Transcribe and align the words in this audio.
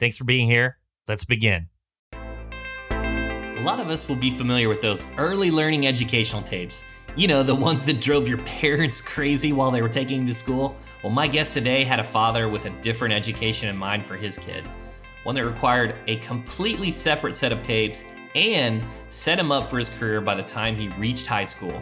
Thanks 0.00 0.16
for 0.16 0.24
being 0.24 0.48
here. 0.48 0.78
Let's 1.08 1.24
begin. 1.24 1.68
A 2.12 3.60
lot 3.62 3.80
of 3.80 3.88
us 3.88 4.08
will 4.08 4.16
be 4.16 4.30
familiar 4.30 4.68
with 4.68 4.80
those 4.80 5.06
early 5.16 5.50
learning 5.50 5.86
educational 5.86 6.42
tapes. 6.42 6.84
You 7.16 7.28
know, 7.28 7.42
the 7.42 7.54
ones 7.54 7.84
that 7.84 8.00
drove 8.00 8.26
your 8.28 8.38
parents 8.44 9.00
crazy 9.00 9.52
while 9.52 9.70
they 9.70 9.80
were 9.80 9.88
taking 9.88 10.22
you 10.22 10.26
to 10.26 10.34
school. 10.34 10.76
Well, 11.02 11.12
my 11.12 11.28
guest 11.28 11.54
today 11.54 11.84
had 11.84 12.00
a 12.00 12.04
father 12.04 12.48
with 12.48 12.66
a 12.66 12.70
different 12.82 13.14
education 13.14 13.68
in 13.68 13.76
mind 13.76 14.04
for 14.04 14.16
his 14.16 14.36
kid, 14.38 14.64
one 15.22 15.34
that 15.36 15.44
required 15.44 15.94
a 16.08 16.16
completely 16.16 16.90
separate 16.90 17.36
set 17.36 17.52
of 17.52 17.62
tapes 17.62 18.04
and 18.34 18.82
set 19.10 19.38
him 19.38 19.52
up 19.52 19.68
for 19.68 19.78
his 19.78 19.88
career 19.88 20.20
by 20.20 20.34
the 20.34 20.42
time 20.42 20.74
he 20.74 20.88
reached 20.88 21.26
high 21.26 21.44
school. 21.44 21.80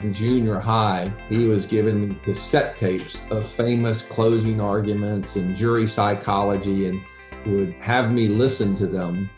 In 0.00 0.12
junior 0.12 0.58
high, 0.58 1.12
he 1.28 1.46
was 1.46 1.64
given 1.64 2.18
the 2.26 2.34
set 2.34 2.76
tapes 2.76 3.24
of 3.30 3.48
famous 3.48 4.02
closing 4.02 4.60
arguments 4.60 5.36
and 5.36 5.54
jury 5.54 5.86
psychology 5.86 6.86
and 6.88 7.00
would 7.46 7.72
have 7.74 8.12
me 8.12 8.28
listen 8.28 8.74
to 8.76 8.86
them 8.86 9.28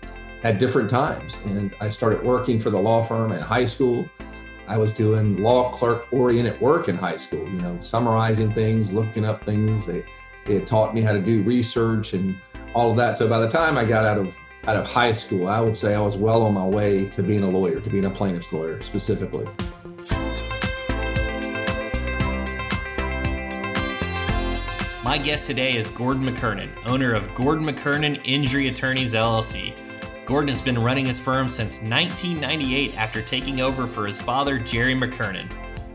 at 0.42 0.58
different 0.58 0.90
times. 0.90 1.38
And 1.46 1.74
I 1.80 1.88
started 1.90 2.22
working 2.22 2.58
for 2.58 2.70
the 2.70 2.78
law 2.78 3.02
firm 3.02 3.32
in 3.32 3.40
high 3.40 3.64
school. 3.64 4.08
I 4.66 4.78
was 4.78 4.92
doing 4.92 5.42
law 5.42 5.70
clerk 5.70 6.06
oriented 6.12 6.60
work 6.60 6.88
in 6.88 6.96
high 6.96 7.16
school, 7.16 7.46
you 7.48 7.60
know, 7.60 7.78
summarizing 7.80 8.52
things, 8.52 8.94
looking 8.94 9.24
up 9.24 9.44
things. 9.44 9.86
They, 9.86 10.04
they 10.46 10.54
had 10.54 10.66
taught 10.66 10.94
me 10.94 11.00
how 11.00 11.12
to 11.12 11.20
do 11.20 11.42
research 11.42 12.12
and 12.12 12.36
all 12.74 12.90
of 12.90 12.96
that. 12.96 13.16
So 13.16 13.28
by 13.28 13.38
the 13.40 13.48
time 13.48 13.76
I 13.76 13.84
got 13.84 14.04
out 14.04 14.18
of 14.18 14.36
out 14.66 14.76
of 14.76 14.86
high 14.86 15.12
school, 15.12 15.46
I 15.48 15.60
would 15.60 15.76
say 15.76 15.94
I 15.94 16.00
was 16.00 16.16
well 16.16 16.42
on 16.42 16.54
my 16.54 16.64
way 16.64 17.06
to 17.10 17.22
being 17.22 17.42
a 17.42 17.50
lawyer, 17.50 17.80
to 17.80 17.90
being 17.90 18.06
a 18.06 18.10
plaintiff's 18.10 18.52
lawyer 18.52 18.80
specifically. 18.82 19.46
My 25.04 25.18
guest 25.18 25.46
today 25.46 25.76
is 25.76 25.90
Gordon 25.90 26.24
McKernan, 26.24 26.70
owner 26.86 27.12
of 27.12 27.32
Gordon 27.34 27.66
McKernan 27.66 28.22
Injury 28.24 28.68
Attorneys 28.68 29.12
LLC. 29.12 29.74
Gordon 30.24 30.48
has 30.48 30.62
been 30.62 30.78
running 30.78 31.04
his 31.04 31.20
firm 31.20 31.46
since 31.46 31.82
1998 31.82 32.96
after 32.96 33.20
taking 33.20 33.60
over 33.60 33.86
for 33.86 34.06
his 34.06 34.18
father, 34.18 34.58
Jerry 34.58 34.94
McKernan. 34.94 35.46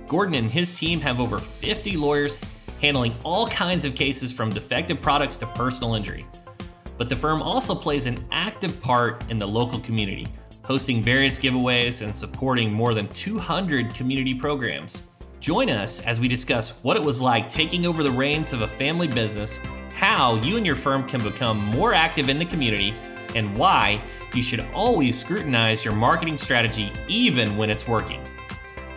Gordon 0.05 0.35
and 0.35 0.51
his 0.51 0.77
team 0.77 0.99
have 1.01 1.19
over 1.19 1.39
50 1.39 1.97
lawyers 1.97 2.39
handling 2.81 3.15
all 3.23 3.47
kinds 3.47 3.83
of 3.83 3.95
cases 3.95 4.31
from 4.31 4.51
defective 4.51 5.01
products 5.01 5.39
to 5.39 5.47
personal 5.47 5.95
injury. 5.95 6.27
But 6.99 7.09
the 7.09 7.15
firm 7.15 7.41
also 7.41 7.73
plays 7.73 8.05
an 8.05 8.23
active 8.31 8.79
part 8.79 9.27
in 9.31 9.39
the 9.39 9.47
local 9.47 9.79
community, 9.79 10.27
hosting 10.61 11.01
various 11.01 11.39
giveaways 11.39 12.03
and 12.03 12.15
supporting 12.15 12.71
more 12.71 12.93
than 12.93 13.07
200 13.07 13.91
community 13.95 14.35
programs. 14.35 15.08
Join 15.39 15.69
us 15.69 16.01
as 16.05 16.19
we 16.19 16.27
discuss 16.27 16.83
what 16.83 16.97
it 16.97 17.03
was 17.03 17.21
like 17.21 17.49
taking 17.49 17.85
over 17.85 18.03
the 18.03 18.11
reins 18.11 18.51
of 18.51 18.61
a 18.61 18.67
family 18.67 19.07
business, 19.07 19.59
how 19.95 20.35
you 20.35 20.57
and 20.57 20.65
your 20.65 20.75
firm 20.75 21.07
can 21.07 21.23
become 21.23 21.57
more 21.57 21.93
active 21.93 22.27
in 22.27 22.37
the 22.37 22.45
community, 22.45 22.93
and 23.35 23.57
why 23.57 24.03
you 24.33 24.43
should 24.43 24.67
always 24.73 25.17
scrutinize 25.17 25.85
your 25.85 25.93
marketing 25.93 26.37
strategy 26.37 26.91
even 27.07 27.55
when 27.55 27.69
it's 27.69 27.87
working. 27.87 28.21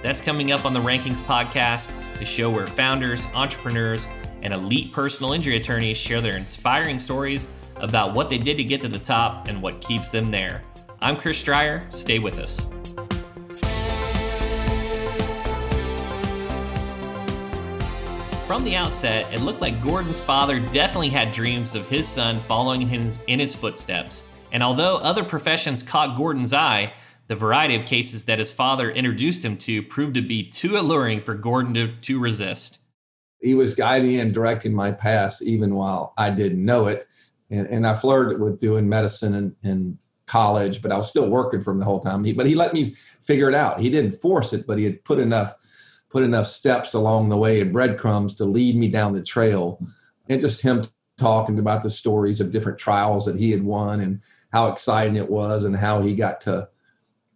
That's 0.02 0.20
coming 0.20 0.50
up 0.50 0.64
on 0.64 0.74
the 0.74 0.80
Rankings 0.80 1.20
Podcast, 1.20 1.94
the 2.18 2.24
show 2.24 2.50
where 2.50 2.66
founders, 2.66 3.26
entrepreneurs, 3.34 4.08
and 4.42 4.52
elite 4.52 4.92
personal 4.92 5.34
injury 5.34 5.56
attorneys 5.56 5.96
share 5.96 6.20
their 6.20 6.36
inspiring 6.36 6.98
stories 6.98 7.48
about 7.76 8.14
what 8.14 8.28
they 8.28 8.38
did 8.38 8.56
to 8.56 8.64
get 8.64 8.80
to 8.80 8.88
the 8.88 8.98
top 8.98 9.46
and 9.46 9.62
what 9.62 9.80
keeps 9.80 10.10
them 10.10 10.30
there. 10.32 10.64
I'm 11.00 11.16
Chris 11.16 11.40
Dreyer. 11.42 11.86
Stay 11.90 12.18
with 12.18 12.40
us. 12.40 12.66
From 18.52 18.64
the 18.64 18.76
outset, 18.76 19.32
it 19.32 19.40
looked 19.40 19.62
like 19.62 19.82
Gordon's 19.82 20.20
father 20.20 20.60
definitely 20.60 21.08
had 21.08 21.32
dreams 21.32 21.74
of 21.74 21.88
his 21.88 22.06
son 22.06 22.38
following 22.38 22.86
his, 22.86 23.18
in 23.26 23.40
his 23.40 23.54
footsteps. 23.54 24.24
And 24.52 24.62
although 24.62 24.98
other 24.98 25.24
professions 25.24 25.82
caught 25.82 26.18
Gordon's 26.18 26.52
eye, 26.52 26.92
the 27.28 27.34
variety 27.34 27.76
of 27.76 27.86
cases 27.86 28.26
that 28.26 28.38
his 28.38 28.52
father 28.52 28.90
introduced 28.90 29.42
him 29.42 29.56
to 29.56 29.82
proved 29.82 30.12
to 30.16 30.20
be 30.20 30.50
too 30.50 30.76
alluring 30.76 31.20
for 31.20 31.32
Gordon 31.34 31.72
to, 31.72 31.96
to 31.96 32.20
resist. 32.20 32.78
He 33.40 33.54
was 33.54 33.72
guiding 33.72 34.20
and 34.20 34.34
directing 34.34 34.74
my 34.74 34.92
path 34.92 35.40
even 35.40 35.74
while 35.74 36.12
I 36.18 36.28
didn't 36.28 36.62
know 36.62 36.88
it. 36.88 37.06
And, 37.50 37.66
and 37.68 37.86
I 37.86 37.94
flirted 37.94 38.38
with 38.38 38.60
doing 38.60 38.86
medicine 38.86 39.32
in, 39.32 39.56
in 39.62 39.98
college, 40.26 40.82
but 40.82 40.92
I 40.92 40.98
was 40.98 41.08
still 41.08 41.30
working 41.30 41.62
for 41.62 41.70
him 41.70 41.78
the 41.78 41.86
whole 41.86 42.00
time. 42.00 42.22
He, 42.22 42.34
but 42.34 42.46
he 42.46 42.54
let 42.54 42.74
me 42.74 42.96
figure 43.18 43.48
it 43.48 43.54
out. 43.54 43.80
He 43.80 43.88
didn't 43.88 44.12
force 44.12 44.52
it, 44.52 44.66
but 44.66 44.76
he 44.76 44.84
had 44.84 45.02
put 45.04 45.20
enough 45.20 45.54
put 46.12 46.22
enough 46.22 46.46
steps 46.46 46.92
along 46.92 47.30
the 47.30 47.36
way 47.36 47.60
and 47.60 47.72
breadcrumbs 47.72 48.34
to 48.36 48.44
lead 48.44 48.76
me 48.76 48.88
down 48.88 49.14
the 49.14 49.22
trail. 49.22 49.80
And 50.28 50.40
just 50.40 50.62
him 50.62 50.82
talking 51.16 51.58
about 51.58 51.82
the 51.82 51.90
stories 51.90 52.40
of 52.40 52.50
different 52.50 52.78
trials 52.78 53.24
that 53.24 53.38
he 53.38 53.50
had 53.50 53.62
won 53.62 54.00
and 54.00 54.20
how 54.52 54.68
exciting 54.68 55.16
it 55.16 55.30
was 55.30 55.64
and 55.64 55.76
how 55.76 56.02
he 56.02 56.14
got 56.14 56.40
to 56.42 56.68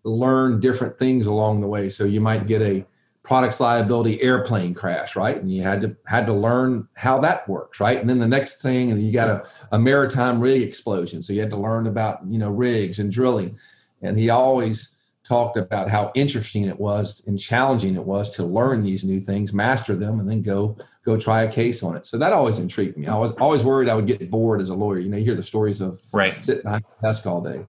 learn 0.04 0.60
different 0.60 0.98
things 0.98 1.26
along 1.26 1.60
the 1.60 1.66
way. 1.66 1.88
So 1.88 2.04
you 2.04 2.20
might 2.20 2.46
get 2.46 2.62
a 2.62 2.86
products 3.24 3.58
liability 3.58 4.22
airplane 4.22 4.72
crash, 4.72 5.16
right? 5.16 5.36
And 5.36 5.50
you 5.50 5.62
had 5.62 5.80
to 5.80 5.96
had 6.06 6.26
to 6.26 6.32
learn 6.32 6.86
how 6.94 7.18
that 7.20 7.48
works, 7.48 7.80
right? 7.80 7.98
And 7.98 8.08
then 8.08 8.20
the 8.20 8.28
next 8.28 8.62
thing, 8.62 8.92
and 8.92 9.02
you 9.02 9.12
got 9.12 9.28
a, 9.28 9.48
a 9.72 9.78
maritime 9.80 10.38
rig 10.38 10.62
explosion. 10.62 11.22
So 11.22 11.32
you 11.32 11.40
had 11.40 11.50
to 11.50 11.56
learn 11.56 11.88
about, 11.88 12.20
you 12.28 12.38
know, 12.38 12.50
rigs 12.50 13.00
and 13.00 13.10
drilling. 13.10 13.58
And 14.00 14.16
he 14.16 14.30
always 14.30 14.94
talked 15.26 15.56
about 15.56 15.90
how 15.90 16.12
interesting 16.14 16.66
it 16.66 16.78
was 16.78 17.22
and 17.26 17.38
challenging 17.38 17.96
it 17.96 18.04
was 18.04 18.30
to 18.36 18.44
learn 18.44 18.82
these 18.82 19.04
new 19.04 19.18
things, 19.18 19.52
master 19.52 19.96
them, 19.96 20.20
and 20.20 20.28
then 20.28 20.42
go 20.42 20.76
go 21.04 21.16
try 21.16 21.42
a 21.42 21.50
case 21.50 21.82
on 21.82 21.96
it. 21.96 22.06
So 22.06 22.18
that 22.18 22.32
always 22.32 22.58
intrigued 22.58 22.96
me. 22.96 23.06
I 23.06 23.16
was 23.16 23.32
always 23.32 23.64
worried 23.64 23.88
I 23.88 23.94
would 23.94 24.06
get 24.06 24.30
bored 24.30 24.60
as 24.60 24.70
a 24.70 24.74
lawyer. 24.74 24.98
You 24.98 25.08
know, 25.08 25.16
you 25.16 25.24
hear 25.24 25.34
the 25.34 25.42
stories 25.42 25.80
of 25.80 26.00
right 26.12 26.34
sitting 26.42 26.62
behind 26.62 26.84
the 27.00 27.08
desk 27.08 27.26
all 27.26 27.40
day. 27.40 27.66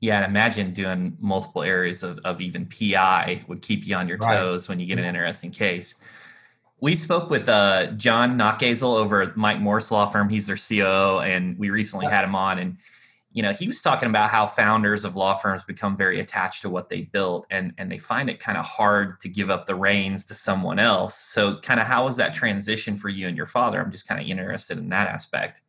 Yeah, 0.00 0.16
and 0.16 0.24
imagine 0.24 0.72
doing 0.72 1.16
multiple 1.20 1.62
areas 1.62 2.02
of, 2.02 2.18
of 2.20 2.40
even 2.40 2.66
PI 2.66 3.44
would 3.48 3.60
keep 3.60 3.86
you 3.86 3.96
on 3.96 4.08
your 4.08 4.16
toes 4.16 4.68
right. 4.68 4.72
when 4.72 4.80
you 4.80 4.86
get 4.86 4.98
an 4.98 5.04
interesting 5.04 5.50
case. 5.50 6.02
We 6.80 6.96
spoke 6.96 7.28
with 7.28 7.48
uh, 7.50 7.88
John 7.88 8.38
Nachazel 8.38 8.96
over 8.96 9.20
at 9.20 9.36
Mike 9.36 9.60
Morse 9.60 9.90
Law 9.90 10.06
Firm. 10.06 10.30
He's 10.30 10.46
their 10.46 10.56
COO, 10.56 11.20
and 11.20 11.58
we 11.58 11.68
recently 11.68 12.06
had 12.06 12.24
him 12.24 12.34
on. 12.34 12.58
And 12.58 12.78
you 13.32 13.42
know, 13.42 13.52
he 13.52 13.66
was 13.66 13.80
talking 13.80 14.08
about 14.08 14.30
how 14.30 14.44
founders 14.46 15.04
of 15.04 15.14
law 15.14 15.34
firms 15.34 15.62
become 15.62 15.96
very 15.96 16.18
attached 16.18 16.62
to 16.62 16.70
what 16.70 16.88
they 16.88 17.02
built 17.02 17.46
and, 17.50 17.72
and 17.78 17.90
they 17.90 17.98
find 17.98 18.28
it 18.28 18.40
kind 18.40 18.58
of 18.58 18.64
hard 18.64 19.20
to 19.20 19.28
give 19.28 19.50
up 19.50 19.66
the 19.66 19.74
reins 19.74 20.24
to 20.26 20.34
someone 20.34 20.80
else. 20.80 21.14
So, 21.14 21.56
kind 21.58 21.78
of, 21.78 21.86
how 21.86 22.06
was 22.06 22.16
that 22.16 22.34
transition 22.34 22.96
for 22.96 23.08
you 23.08 23.28
and 23.28 23.36
your 23.36 23.46
father? 23.46 23.80
I'm 23.80 23.92
just 23.92 24.08
kind 24.08 24.20
of 24.20 24.26
interested 24.26 24.78
in 24.78 24.88
that 24.88 25.06
aspect. 25.06 25.62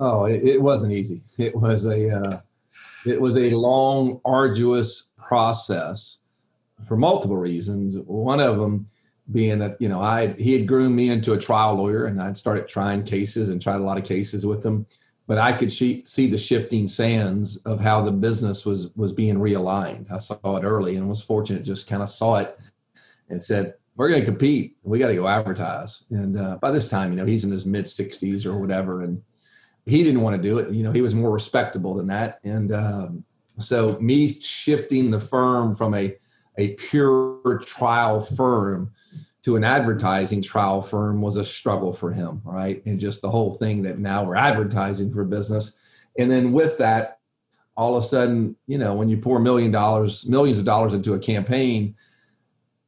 Oh, 0.00 0.24
it, 0.24 0.42
it 0.42 0.60
wasn't 0.60 0.92
easy. 0.92 1.20
It 1.38 1.54
was 1.54 1.86
a, 1.86 2.10
uh, 2.10 2.40
it 3.06 3.20
was 3.20 3.36
a 3.36 3.50
long, 3.50 4.20
arduous 4.24 5.12
process 5.16 6.18
for 6.88 6.96
multiple 6.96 7.36
reasons. 7.36 7.96
One 7.98 8.40
of 8.40 8.58
them 8.58 8.86
being 9.32 9.58
that 9.58 9.76
you 9.80 9.88
know 9.88 10.02
I 10.02 10.34
he 10.34 10.52
had 10.52 10.66
groomed 10.66 10.94
me 10.94 11.08
into 11.08 11.32
a 11.32 11.38
trial 11.38 11.74
lawyer, 11.74 12.06
and 12.06 12.20
I'd 12.20 12.36
started 12.36 12.68
trying 12.68 13.04
cases 13.04 13.48
and 13.48 13.60
tried 13.62 13.76
a 13.76 13.84
lot 13.84 13.98
of 13.98 14.04
cases 14.04 14.44
with 14.44 14.64
him 14.64 14.86
but 15.26 15.38
I 15.38 15.52
could 15.52 15.72
see, 15.72 16.04
see 16.04 16.28
the 16.28 16.38
shifting 16.38 16.86
sands 16.86 17.56
of 17.58 17.80
how 17.80 18.02
the 18.02 18.12
business 18.12 18.66
was 18.66 18.94
was 18.94 19.12
being 19.12 19.36
realigned. 19.36 20.10
I 20.12 20.18
saw 20.18 20.56
it 20.56 20.64
early 20.64 20.96
and 20.96 21.08
was 21.08 21.22
fortunate 21.22 21.62
just 21.62 21.86
kind 21.86 22.02
of 22.02 22.10
saw 22.10 22.36
it 22.36 22.58
and 23.30 23.40
said, 23.40 23.74
"We're 23.96 24.08
going 24.08 24.20
to 24.20 24.26
compete. 24.26 24.76
We 24.82 24.98
got 24.98 25.08
to 25.08 25.14
go 25.14 25.26
advertise." 25.26 26.04
And 26.10 26.38
uh, 26.38 26.58
by 26.60 26.70
this 26.70 26.88
time, 26.88 27.10
you 27.10 27.16
know, 27.16 27.24
he's 27.24 27.44
in 27.44 27.50
his 27.50 27.64
mid 27.64 27.86
60s 27.86 28.44
or 28.44 28.58
whatever, 28.58 29.02
and 29.02 29.22
he 29.86 30.02
didn't 30.04 30.20
want 30.20 30.36
to 30.36 30.42
do 30.42 30.58
it. 30.58 30.70
You 30.70 30.82
know, 30.82 30.92
he 30.92 31.00
was 31.00 31.14
more 31.14 31.32
respectable 31.32 31.94
than 31.94 32.08
that, 32.08 32.40
and 32.44 32.72
um, 32.72 33.24
so 33.58 33.98
me 34.00 34.38
shifting 34.40 35.10
the 35.10 35.20
firm 35.20 35.74
from 35.74 35.94
a 35.94 36.16
a 36.58 36.74
pure 36.74 37.60
trial 37.64 38.20
firm 38.20 38.92
to 39.44 39.56
an 39.56 39.64
advertising 39.64 40.42
trial 40.42 40.80
firm 40.80 41.20
was 41.20 41.36
a 41.36 41.44
struggle 41.44 41.92
for 41.92 42.12
him, 42.12 42.40
right? 42.44 42.84
And 42.86 42.98
just 42.98 43.22
the 43.22 43.30
whole 43.30 43.54
thing 43.54 43.82
that 43.82 43.98
now 43.98 44.24
we're 44.24 44.36
advertising 44.36 45.12
for 45.12 45.24
business. 45.24 45.76
And 46.18 46.30
then 46.30 46.52
with 46.52 46.78
that, 46.78 47.18
all 47.76 47.96
of 47.96 48.04
a 48.04 48.06
sudden, 48.06 48.56
you 48.66 48.78
know, 48.78 48.94
when 48.94 49.08
you 49.08 49.18
pour 49.18 49.38
million 49.38 49.70
dollars, 49.70 50.26
millions 50.26 50.58
of 50.58 50.64
dollars 50.64 50.94
into 50.94 51.14
a 51.14 51.18
campaign, 51.18 51.94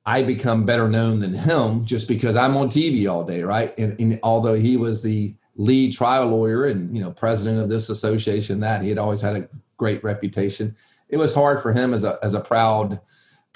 I 0.07 0.23
become 0.23 0.65
better 0.65 0.89
known 0.89 1.19
than 1.19 1.35
him 1.35 1.85
just 1.85 2.09
because 2.09 2.37
I'm 2.37 2.57
on 2.57 2.69
TV 2.69 3.11
all 3.11 3.25
day, 3.25 3.43
right? 3.43 3.77
And, 3.77 4.01
and 4.01 4.21
although 4.23 4.55
he 4.55 4.77
was 4.77 5.03
the 5.03 5.35
lead 5.57 5.93
trial 5.93 6.27
lawyer 6.27 6.67
and 6.67 6.95
you 6.95 7.03
know 7.03 7.11
president 7.11 7.61
of 7.61 7.69
this 7.69 7.89
association 7.89 8.61
that 8.61 8.83
he 8.83 8.89
had 8.89 8.99
always 8.99 9.23
had 9.23 9.37
a 9.37 9.49
great 9.79 10.03
reputation 10.05 10.77
it 11.09 11.17
was 11.17 11.35
hard 11.35 11.61
for 11.61 11.73
him 11.73 11.95
as 11.95 12.05
a 12.05 12.19
as 12.23 12.35
a 12.35 12.41
proud 12.41 13.01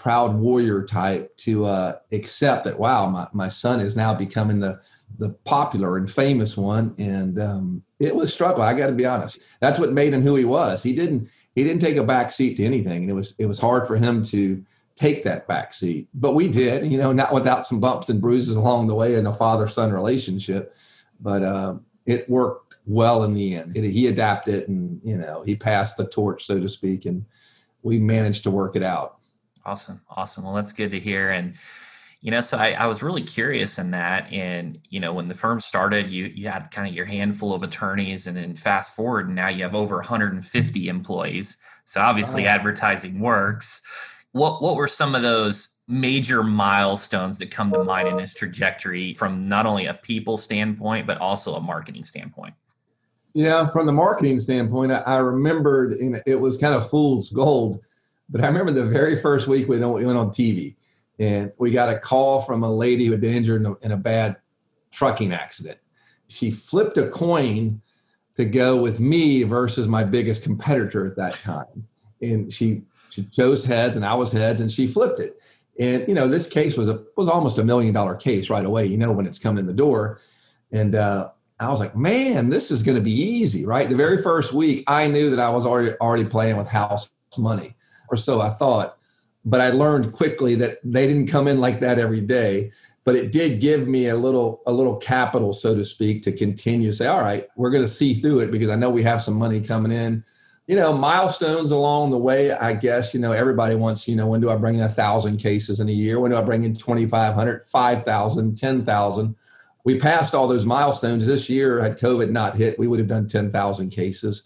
proud 0.01 0.35
warrior 0.35 0.83
type 0.83 1.37
to 1.37 1.67
uh, 1.67 1.95
accept 2.11 2.65
that 2.65 2.79
wow 2.79 3.07
my, 3.07 3.29
my 3.35 3.49
son 3.49 3.81
is 3.81 3.99
now 3.99 4.15
becoming 4.15 4.59
the 4.59 4.81
the 5.19 5.29
popular 5.45 5.99
and 5.99 6.11
famous 6.11 6.57
one. 6.57 6.95
And 6.99 7.39
um, 7.39 7.83
it 7.99 8.17
was 8.17 8.33
struggle 8.33 8.63
i 8.63 8.73
got 8.73 8.87
to 8.87 8.95
be 8.95 9.05
honest. 9.05 9.41
That's 9.61 9.79
what 9.79 9.93
made 9.93 10.15
him 10.15 10.23
who 10.23 10.35
he 10.35 10.47
was. 10.47 10.83
He 10.83 10.95
didn't 10.95 11.29
he 11.55 11.63
didn't 11.63 11.83
take 11.83 11.97
a 11.97 12.03
back 12.03 12.31
seat 12.31 12.57
to 12.57 12.65
anything. 12.65 13.03
And 13.03 13.11
it 13.11 13.15
was 13.15 13.35
it 13.39 13.47
was 13.47 13.61
hard 13.61 13.87
for 13.87 13.97
him 13.97 14.23
to 14.25 14.65
take 14.97 15.23
that 15.25 15.47
back 15.47 15.75
seat. 15.75 16.09
But 16.15 16.35
we 16.35 16.49
did 16.49 16.91
you 16.91 16.97
know 16.97 17.13
not 17.13 17.35
without 17.35 17.67
some 17.67 17.79
bumps 17.79 18.09
and 18.09 18.23
bruises 18.23 18.57
along 18.57 18.87
the 18.87 18.95
way 18.95 19.15
in 19.15 19.27
a 19.27 19.33
father 19.33 19.69
son 19.69 19.93
relationship. 19.93 20.75
But 21.21 21.43
uh, 21.43 21.75
it 22.07 22.29
worked 22.31 22.77
well 22.87 23.23
in 23.25 23.35
the 23.35 23.55
end. 23.55 23.77
It, 23.77 23.91
he 23.91 24.07
adapted 24.07 24.67
and 24.69 25.01
you 25.05 25.19
know 25.19 25.43
he 25.43 25.55
passed 25.55 25.99
the 25.99 26.07
torch 26.07 26.47
so 26.47 26.59
to 26.59 26.69
speak 26.71 27.05
and 27.05 27.27
we 27.83 27.99
managed 27.99 28.45
to 28.45 28.51
work 28.51 28.77
it 28.77 28.83
out 28.83 29.20
awesome. 29.65 30.01
Awesome. 30.09 30.45
Well 30.45 30.55
that's 30.55 30.73
good 30.73 30.91
to 30.93 31.01
hear. 31.01 31.31
And 31.31 31.55
you 32.21 32.31
know 32.31 32.41
so 32.41 32.59
I, 32.59 32.73
I, 32.73 32.87
was 32.87 33.03
really 33.03 33.23
curious 33.23 33.79
in 33.79 33.91
that. 33.93 34.31
And 34.33 34.79
you 34.91 35.01
know 35.01 35.13
when 35.13 35.29
the 35.29 35.35
firm 35.35 35.61
started 35.61 36.11
you 36.11 36.27
you 36.27 36.49
had 36.49 36.71
kind 36.71 36.89
of 36.89 36.95
your 36.95 37.07
handful 37.07 37.55
of 37.55 37.63
attorneys 37.63 38.27
and 38.27 38.37
then 38.37 38.55
fast 38.55 38.95
forward 38.95 39.27
and 39.27 39.35
now 39.35 39.49
you 39.49 39.63
have 39.63 39.75
over 39.75 39.97
150 39.97 40.89
employees. 40.89 41.59
So 41.85 42.01
obviously 42.01 42.47
advertising 42.47 43.21
works. 43.21 43.83
What 44.33 44.63
what 44.63 44.77
were 44.77 44.89
some 44.89 45.15
of 45.15 45.23
those 45.23 45.77
major 45.89 46.45
milestones 46.45 47.37
that 47.39 47.51
come 47.51 47.73
to 47.73 47.83
mind 47.83 48.07
in 48.07 48.17
this 48.17 48.33
trajectory 48.33 49.13
from 49.15 49.49
not 49.49 49.67
only 49.67 49.87
a 49.87 49.95
people 49.95 50.37
standpoint 50.37 51.07
but 51.07 51.19
also 51.19 51.55
a 51.55 51.61
marketing 51.61 52.05
standpoint? 52.05 52.55
Yeah 53.35 53.65
from 53.65 53.87
the 53.87 53.93
marketing 53.93 54.41
standpoint 54.41 54.91
i, 54.91 54.99
I 54.99 55.17
remembered 55.19 55.93
and 55.93 56.21
it 56.27 56.35
was 56.35 56.57
kind 56.57 56.75
of 56.75 56.89
fool's 56.91 57.31
gold 57.31 57.85
but 58.31 58.41
i 58.41 58.47
remember 58.47 58.73
the 58.73 58.85
very 58.85 59.17
first 59.17 59.49
week 59.49 59.69
we 59.69 59.79
went 59.79 60.19
on 60.19 60.29
tv 60.29 60.77
and 61.21 61.53
we 61.59 61.71
got 61.71 61.91
a 61.91 61.99
call 61.99 62.41
from 62.41 62.65
a 62.65 62.73
lady 62.73 63.05
who 63.05 63.13
had 63.13 63.21
been 63.21 63.35
injured 63.35 63.61
in 63.61 63.67
a, 63.71 63.75
in 63.83 63.93
a 63.93 63.97
bad 63.97 64.37
trucking 64.91 65.33
accident. 65.33 65.79
She 66.29 66.51
flipped 66.51 66.97
a 66.97 67.09
coin 67.09 67.83
to 68.37 68.45
go 68.47 68.81
with 68.81 69.01
me 69.01 69.43
versus 69.43 69.87
my 69.87 70.03
biggest 70.03 70.43
competitor 70.43 71.07
at 71.07 71.17
that 71.17 71.35
time, 71.35 71.87
and 72.23 72.53
she 72.53 72.83
she 73.11 73.25
chose 73.25 73.65
heads 73.65 73.97
and 73.97 74.05
I 74.05 74.15
was 74.15 74.33
heads, 74.33 74.61
and 74.61 74.71
she 74.71 74.87
flipped 74.87 75.21
it. 75.21 75.43
And 75.79 76.07
you 76.09 76.15
know, 76.15 76.27
this 76.27 76.49
case 76.49 76.77
was 76.77 76.89
a 76.89 77.05
was 77.17 77.29
almost 77.29 77.59
a 77.59 77.65
million 77.65 77.93
dollar 77.93 78.15
case 78.15 78.49
right 78.49 78.65
away. 78.65 78.87
You 78.87 78.97
know, 78.97 79.13
when 79.13 79.27
it's 79.27 79.39
coming 79.39 79.61
in 79.61 79.67
the 79.67 79.75
door, 79.75 80.21
and 80.73 80.95
uh, 80.95 81.31
I 81.59 81.69
was 81.69 81.81
like, 81.81 81.97
man, 81.97 82.49
this 82.49 82.71
is 82.71 82.83
going 82.83 82.97
to 82.97 83.03
be 83.03 83.13
easy, 83.13 83.67
right? 83.67 83.91
The 83.91 83.97
very 83.97 84.23
first 84.23 84.55
week, 84.55 84.85
I 84.87 85.09
knew 85.09 85.29
that 85.31 85.41
I 85.41 85.51
was 85.51 85.67
already 85.67 85.93
already 86.01 86.25
playing 86.25 86.57
with 86.57 86.69
house 86.69 87.11
money, 87.37 87.75
or 88.11 88.17
so 88.17 88.41
I 88.41 88.51
thought 88.51 88.97
but 89.45 89.61
I 89.61 89.71
learned 89.71 90.13
quickly 90.13 90.55
that 90.57 90.79
they 90.85 91.07
didn't 91.07 91.29
come 91.29 91.49
in 91.49 91.59
like 91.59 91.81
that 91.81 91.99
every 91.99 92.21
day. 92.21 92.73
But 93.05 93.17
it 93.17 93.33
did 93.33 93.61
give 93.61 93.89
me 93.89 94.09
a 94.09 94.17
little 94.17 94.61
a 94.67 94.73
little 94.73 94.97
capital, 94.97 95.53
so 95.53 95.75
to 95.75 95.85
speak, 95.85 96.23
to 96.25 96.33
continue 96.33 96.91
to 96.91 96.97
say, 96.97 97.07
all 97.07 97.21
right, 97.21 97.49
we're 97.57 97.71
going 97.71 97.85
to 97.85 97.89
see 97.89 98.13
through 98.13 98.41
it 98.41 98.51
because 98.51 98.69
I 98.69 98.77
know 98.77 98.91
we 98.91 99.03
have 99.03 99.23
some 99.23 99.35
money 99.35 99.61
coming 99.61 99.91
in. 99.91 100.23
You 100.67 100.77
know, 100.77 100.93
milestones 100.93 101.73
along 101.73 102.11
the 102.11 102.19
way. 102.19 102.53
I 102.53 102.75
guess 102.75 103.15
you 103.15 103.21
know 103.21 103.33
everybody 103.33 103.75
wants. 103.75 104.07
You 104.07 104.17
know, 104.17 104.29
when 104.29 104.41
do 104.41 104.51
I 104.51 104.57
bring 104.57 104.77
in 104.77 104.83
a 104.83 104.89
thousand 104.89 105.39
cases 105.39 105.81
in 105.81 105.89
a 105.89 105.93
year? 105.93 106.21
When 106.21 106.31
do 106.31 106.37
I 106.37 106.43
bring 106.43 106.63
in 106.63 106.75
2,500, 106.75 107.67
5,000, 107.67 108.59
10,000? 108.59 109.37
We 109.83 109.99
passed 109.99 110.35
all 110.35 110.47
those 110.47 110.67
milestones 110.67 111.27
this 111.27 111.49
year. 111.49 111.81
Had 111.81 111.99
COVID 111.99 112.31
not 112.31 112.57
hit, 112.57 112.79
we 112.79 112.87
would 112.87 112.99
have 112.99 113.09
done 113.09 113.27
10,000 113.27 113.91
cases. 113.91 114.43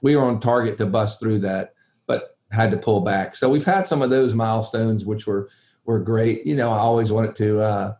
We 0.00 0.14
were 0.14 0.22
on 0.22 0.38
target 0.38 0.78
to 0.78 0.86
bust 0.86 1.18
through 1.18 1.40
that 1.40 1.74
had 2.50 2.70
to 2.70 2.76
pull 2.76 3.00
back. 3.00 3.36
So 3.36 3.48
we've 3.48 3.64
had 3.64 3.86
some 3.86 4.02
of 4.02 4.10
those 4.10 4.34
milestones, 4.34 5.04
which 5.04 5.26
were 5.26 5.48
were 5.84 5.98
great. 5.98 6.46
You 6.46 6.56
know, 6.56 6.70
I 6.70 6.78
always 6.78 7.10
wanted 7.12 7.34
to 7.36 7.60
uh, 7.60 7.94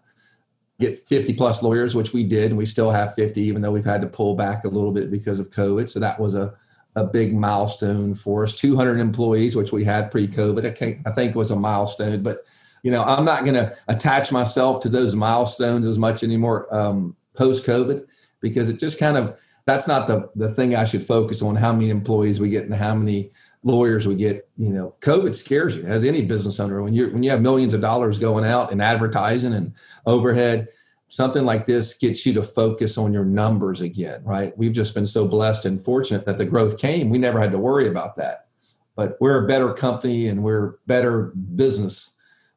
get 0.78 0.98
50 0.98 1.34
plus 1.34 1.62
lawyers, 1.62 1.94
which 1.94 2.12
we 2.12 2.24
did, 2.24 2.50
and 2.50 2.58
we 2.58 2.66
still 2.66 2.90
have 2.90 3.14
50, 3.14 3.40
even 3.40 3.62
though 3.62 3.70
we've 3.70 3.84
had 3.84 4.02
to 4.02 4.06
pull 4.06 4.34
back 4.34 4.64
a 4.64 4.68
little 4.68 4.92
bit 4.92 5.10
because 5.10 5.38
of 5.38 5.50
COVID. 5.50 5.88
So 5.88 6.00
that 6.00 6.20
was 6.20 6.34
a 6.34 6.54
a 6.96 7.04
big 7.04 7.34
milestone 7.34 8.14
for 8.14 8.42
us. 8.42 8.52
200 8.54 8.98
employees, 8.98 9.54
which 9.54 9.72
we 9.72 9.84
had 9.84 10.10
pre-COVID, 10.10 10.64
I, 10.66 11.00
I 11.08 11.12
think 11.12 11.34
was 11.34 11.50
a 11.50 11.56
milestone. 11.56 12.22
But 12.22 12.44
you 12.82 12.90
know, 12.90 13.02
I'm 13.02 13.24
not 13.24 13.44
going 13.44 13.54
to 13.54 13.74
attach 13.88 14.30
myself 14.32 14.80
to 14.80 14.88
those 14.88 15.16
milestones 15.16 15.86
as 15.86 15.98
much 15.98 16.22
anymore 16.22 16.72
um, 16.74 17.16
post-COVID 17.34 18.08
because 18.40 18.68
it 18.68 18.78
just 18.78 18.98
kind 18.98 19.16
of 19.16 19.38
that's 19.68 19.86
not 19.86 20.06
the 20.06 20.30
the 20.34 20.48
thing 20.48 20.74
I 20.74 20.84
should 20.84 21.02
focus 21.02 21.42
on. 21.42 21.54
How 21.54 21.74
many 21.74 21.90
employees 21.90 22.40
we 22.40 22.48
get 22.48 22.64
and 22.64 22.74
how 22.74 22.94
many 22.94 23.30
lawyers 23.62 24.08
we 24.08 24.14
get. 24.14 24.48
You 24.56 24.70
know 24.70 24.94
covid 25.00 25.34
scares 25.34 25.76
you 25.76 25.84
as 25.84 26.04
any 26.04 26.22
business 26.22 26.58
owner. 26.58 26.82
When 26.82 26.94
you 26.94 27.10
when 27.10 27.22
you 27.22 27.30
have 27.30 27.42
millions 27.42 27.74
of 27.74 27.82
dollars 27.82 28.18
going 28.18 28.44
out 28.44 28.72
in 28.72 28.80
advertising 28.80 29.52
and 29.52 29.74
overhead 30.06 30.68
something 31.10 31.44
like 31.44 31.64
this 31.64 31.94
gets 31.94 32.26
you 32.26 32.34
to 32.34 32.42
focus 32.42 32.98
on 32.98 33.12
your 33.12 33.24
numbers 33.24 33.80
again 33.80 34.22
right? 34.24 34.56
We've 34.56 34.72
just 34.72 34.94
been 34.94 35.06
so 35.06 35.26
blessed 35.26 35.66
and 35.66 35.82
fortunate 35.82 36.26
that 36.26 36.36
the 36.36 36.44
growth 36.44 36.78
came. 36.78 37.08
We 37.10 37.18
never 37.18 37.40
had 37.40 37.52
to 37.52 37.58
worry 37.58 37.88
about 37.88 38.16
that. 38.16 38.46
But 38.94 39.16
we're 39.20 39.44
a 39.44 39.46
better 39.46 39.72
company 39.72 40.28
and 40.28 40.42
we're 40.42 40.76
better 40.86 41.32
business 41.54 42.12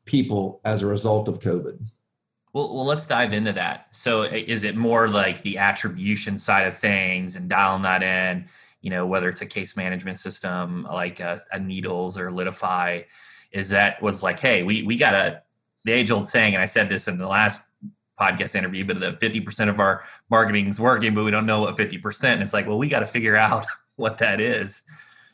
people 0.06 0.62
as 0.64 0.82
a 0.82 0.88
result 0.88 1.28
of 1.28 1.40
covid 1.40 1.78
well, 2.54 2.76
well, 2.76 2.86
let's 2.86 3.08
dive 3.08 3.34
into 3.34 3.54
that. 3.54 3.88
So, 3.92 4.24
is 4.24 4.64
it 4.64 4.76
more 4.76 5.08
like 5.08 5.42
the 5.42 5.58
attribution 5.58 6.38
side 6.38 6.68
of 6.68 6.78
things 6.78 7.36
and 7.36 7.50
dialing 7.50 7.84
that 7.84 8.04
in? 8.04 8.48
you 8.82 8.90
know 8.90 9.06
whether 9.06 9.30
it's 9.30 9.42
a 9.42 9.46
case 9.46 9.78
management 9.78 10.20
system 10.20 10.86
like 10.92 11.20
a, 11.20 11.40
a 11.52 11.60
needles 11.60 12.18
or 12.18 12.30
litify 12.30 13.06
is 13.52 13.70
that 13.70 14.02
was 14.02 14.22
like 14.24 14.40
hey 14.40 14.64
we 14.64 14.84
we 14.84 14.98
got 14.98 15.14
a 15.14 15.42
the 15.86 15.92
age 15.92 16.12
old 16.12 16.28
saying 16.28 16.54
and 16.54 16.62
i 16.62 16.66
said 16.66 16.90
this 16.90 17.08
in 17.08 17.18
the 17.18 17.28
last 17.28 17.72
podcast 18.20 18.56
interview 18.56 18.86
but 18.86 19.00
the 19.00 19.14
50% 19.14 19.68
of 19.68 19.80
our 19.80 20.04
marketing 20.30 20.68
is 20.68 20.80
working 20.80 21.14
but 21.14 21.24
we 21.24 21.32
don't 21.32 21.46
know 21.46 21.62
what 21.62 21.76
50% 21.76 22.42
it's 22.42 22.54
like 22.54 22.68
well 22.68 22.78
we 22.78 22.88
got 22.88 23.00
to 23.00 23.06
figure 23.06 23.36
out 23.36 23.66
what 23.96 24.18
that 24.20 24.40
is 24.40 24.84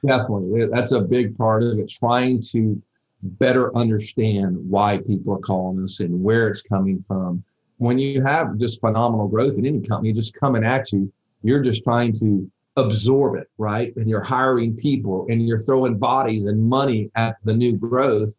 definitely 0.06 0.68
that's 0.68 0.92
a 0.92 1.02
big 1.02 1.38
part 1.38 1.64
of 1.64 1.80
it 1.80 1.90
trying 1.90 2.42
to 2.42 2.82
better 3.22 3.76
understand 3.76 4.58
why 4.70 5.00
people 5.00 5.34
are 5.34 5.40
calling 5.40 5.84
us 5.84 6.00
and 6.00 6.24
where 6.24 6.48
it's 6.48 6.62
coming 6.62 7.02
from 7.02 7.44
when 7.78 7.98
you 7.98 8.24
have 8.24 8.58
just 8.58 8.80
phenomenal 8.80 9.28
growth 9.28 9.58
in 9.58 9.66
any 9.66 9.82
company 9.82 10.12
just 10.12 10.34
coming 10.36 10.64
at 10.64 10.92
you 10.92 11.12
you're 11.44 11.62
just 11.62 11.84
trying 11.84 12.12
to 12.12 12.50
absorb 12.78 13.36
it, 13.36 13.50
right? 13.58 13.94
And 13.96 14.10
you're 14.10 14.24
hiring 14.24 14.76
people 14.76 15.26
and 15.30 15.46
you're 15.48 15.60
throwing 15.60 15.98
bodies 15.98 16.46
and 16.46 16.64
money 16.64 17.10
at 17.16 17.36
the 17.44 17.54
new 17.54 17.76
growth. 17.76 18.36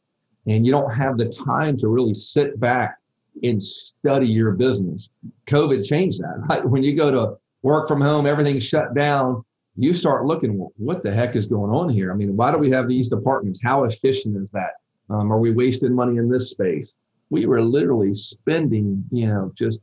And 0.47 0.64
you 0.64 0.73
don't 0.73 0.94
have 0.94 1.18
the 1.18 1.26
time 1.26 1.76
to 1.78 1.88
really 1.88 2.14
sit 2.14 2.58
back 2.58 2.97
and 3.42 3.62
study 3.62 4.26
your 4.26 4.52
business. 4.52 5.11
COVID 5.47 5.87
changed 5.87 6.20
that, 6.20 6.44
right? 6.49 6.64
When 6.64 6.82
you 6.82 6.97
go 6.97 7.11
to 7.11 7.37
work 7.62 7.88
from 7.88 8.00
home, 8.00 8.26
everything's 8.26 8.64
shut 8.64 8.94
down. 8.94 9.44
You 9.80 9.94
start 9.94 10.26
looking, 10.26 10.68
what 10.76 11.02
the 11.02 11.12
heck 11.12 11.37
is 11.37 11.47
going 11.47 11.70
on 11.70 11.88
here? 11.88 12.11
I 12.11 12.16
mean, 12.16 12.37
why 12.37 12.50
do 12.50 12.58
we 12.58 12.68
have 12.70 12.88
these 12.88 13.08
departments? 13.08 13.61
How 13.62 13.85
efficient 13.85 14.37
is 14.37 14.50
that? 14.50 14.73
Um, 15.08 15.32
are 15.32 15.38
we 15.38 15.52
wasting 15.52 15.94
money 15.94 16.16
in 16.16 16.28
this 16.28 16.50
space? 16.50 16.92
We 17.30 17.47
were 17.47 17.62
literally 17.62 18.12
spending, 18.12 19.04
you 19.12 19.28
know, 19.28 19.52
just 19.54 19.80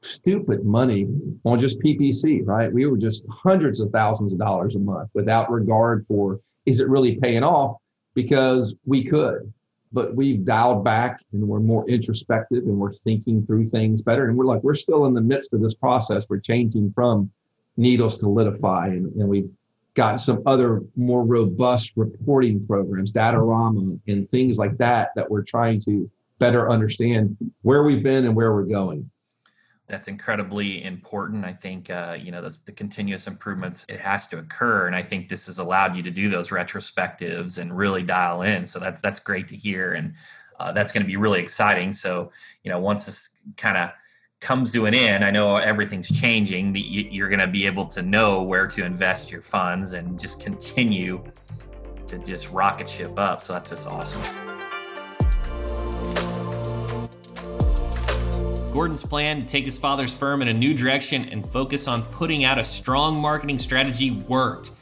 stupid 0.00 0.64
money 0.64 1.08
on 1.44 1.58
just 1.58 1.80
PPC, 1.80 2.42
right? 2.44 2.72
We 2.72 2.86
were 2.86 2.96
just 2.96 3.26
hundreds 3.28 3.80
of 3.80 3.90
thousands 3.90 4.32
of 4.32 4.38
dollars 4.38 4.76
a 4.76 4.78
month 4.78 5.10
without 5.12 5.50
regard 5.50 6.06
for 6.06 6.38
is 6.64 6.78
it 6.78 6.88
really 6.88 7.16
paying 7.16 7.42
off 7.42 7.72
because 8.14 8.76
we 8.86 9.02
could. 9.02 9.52
But 9.92 10.14
we've 10.14 10.44
dialed 10.44 10.84
back 10.84 11.20
and 11.32 11.46
we're 11.46 11.58
more 11.58 11.86
introspective 11.88 12.62
and 12.62 12.78
we're 12.78 12.92
thinking 12.92 13.44
through 13.44 13.66
things 13.66 14.02
better. 14.02 14.28
And 14.28 14.38
we're 14.38 14.46
like, 14.46 14.62
we're 14.62 14.74
still 14.74 15.06
in 15.06 15.14
the 15.14 15.20
midst 15.20 15.52
of 15.52 15.60
this 15.60 15.74
process. 15.74 16.28
We're 16.28 16.38
changing 16.38 16.92
from 16.92 17.30
needles 17.76 18.16
to 18.18 18.26
litify 18.26 18.88
and, 18.88 19.12
and 19.14 19.28
we've 19.28 19.50
got 19.94 20.20
some 20.20 20.42
other 20.46 20.82
more 20.96 21.22
robust 21.24 21.92
reporting 21.96 22.64
programs, 22.66 23.12
Datorama 23.12 24.00
and 24.08 24.30
things 24.30 24.58
like 24.58 24.76
that, 24.78 25.10
that 25.16 25.30
we're 25.30 25.42
trying 25.42 25.80
to 25.80 26.10
better 26.38 26.70
understand 26.70 27.36
where 27.60 27.82
we've 27.82 28.02
been 28.02 28.24
and 28.24 28.34
where 28.34 28.52
we're 28.52 28.64
going 28.64 29.10
that's 29.92 30.08
incredibly 30.08 30.82
important. 30.84 31.44
I 31.44 31.52
think 31.52 31.90
uh, 31.90 32.16
you 32.18 32.32
know 32.32 32.40
the 32.40 32.72
continuous 32.72 33.26
improvements 33.26 33.84
it 33.88 34.00
has 34.00 34.26
to 34.28 34.38
occur, 34.38 34.86
and 34.86 34.96
I 34.96 35.02
think 35.02 35.28
this 35.28 35.46
has 35.46 35.58
allowed 35.58 35.94
you 35.96 36.02
to 36.04 36.10
do 36.10 36.28
those 36.30 36.48
retrospectives 36.48 37.58
and 37.58 37.76
really 37.76 38.02
dial 38.02 38.42
in. 38.42 38.64
So 38.64 38.78
that's 38.78 39.00
that's 39.00 39.20
great 39.20 39.48
to 39.48 39.56
hear, 39.56 39.92
and 39.92 40.14
uh, 40.58 40.72
that's 40.72 40.92
going 40.92 41.02
to 41.02 41.06
be 41.06 41.16
really 41.16 41.40
exciting. 41.40 41.92
So 41.92 42.32
you 42.64 42.70
know 42.70 42.78
once 42.78 43.06
this 43.06 43.40
kind 43.56 43.76
of 43.76 43.90
comes 44.42 44.72
to 44.72 44.86
an 44.86 44.94
end, 44.94 45.24
I 45.24 45.30
know 45.30 45.56
everything's 45.56 46.10
changing. 46.20 46.74
You're 46.74 47.28
going 47.28 47.38
to 47.38 47.46
be 47.46 47.64
able 47.64 47.86
to 47.86 48.02
know 48.02 48.42
where 48.42 48.66
to 48.66 48.84
invest 48.84 49.30
your 49.30 49.40
funds 49.40 49.92
and 49.92 50.18
just 50.18 50.42
continue 50.42 51.22
to 52.08 52.18
just 52.18 52.50
rocket 52.50 52.90
ship 52.90 53.16
up. 53.18 53.40
So 53.40 53.52
that's 53.52 53.70
just 53.70 53.86
awesome. 53.86 54.20
Gordon's 58.72 59.04
plan 59.04 59.42
to 59.42 59.46
take 59.46 59.64
his 59.64 59.78
father's 59.78 60.12
firm 60.12 60.42
in 60.42 60.48
a 60.48 60.52
new 60.52 60.74
direction 60.74 61.28
and 61.28 61.46
focus 61.46 61.86
on 61.86 62.02
putting 62.06 62.42
out 62.42 62.58
a 62.58 62.64
strong 62.64 63.16
marketing 63.20 63.60
strategy 63.60 64.10
worked. 64.10 64.72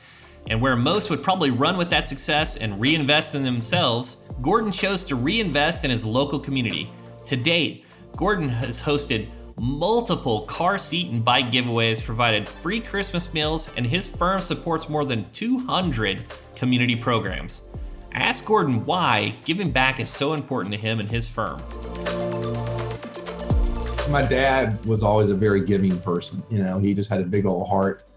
And 0.48 0.62
where 0.62 0.74
most 0.74 1.10
would 1.10 1.22
probably 1.22 1.50
run 1.50 1.76
with 1.76 1.90
that 1.90 2.06
success 2.06 2.56
and 2.56 2.80
reinvest 2.80 3.34
in 3.34 3.44
themselves, 3.44 4.22
Gordon 4.40 4.72
chose 4.72 5.04
to 5.04 5.16
reinvest 5.16 5.84
in 5.84 5.90
his 5.90 6.06
local 6.06 6.40
community. 6.40 6.90
To 7.26 7.36
date, 7.36 7.84
Gordon 8.16 8.48
has 8.48 8.82
hosted 8.82 9.28
multiple 9.60 10.42
car 10.46 10.78
seat 10.78 11.10
and 11.10 11.22
bike 11.22 11.50
giveaways, 11.50 12.02
provided 12.02 12.48
free 12.48 12.80
Christmas 12.80 13.32
meals, 13.34 13.70
and 13.76 13.86
his 13.86 14.08
firm 14.08 14.40
supports 14.40 14.88
more 14.88 15.04
than 15.04 15.30
200 15.32 16.24
community 16.56 16.96
programs. 16.96 17.68
Ask 18.12 18.46
Gordon 18.46 18.84
why 18.86 19.36
giving 19.44 19.70
back 19.70 20.00
is 20.00 20.08
so 20.08 20.32
important 20.32 20.72
to 20.72 20.80
him 20.80 20.98
and 20.98 21.08
his 21.08 21.28
firm. 21.28 21.60
My 24.10 24.22
dad 24.22 24.84
was 24.84 25.02
always 25.02 25.30
a 25.30 25.34
very 25.34 25.64
giving 25.64 25.96
person. 26.00 26.42
You 26.50 26.62
know, 26.62 26.78
he 26.78 26.94
just 26.94 27.10
had 27.10 27.20
a 27.20 27.26
big 27.26 27.46
old 27.46 27.68
heart, 27.68 28.08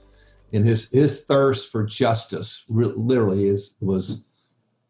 and 0.52 0.66
his 0.66 0.90
his 0.90 1.26
thirst 1.26 1.72
for 1.72 1.84
justice 1.84 2.64
literally 2.70 3.46
is 3.46 3.78
was 3.82 4.26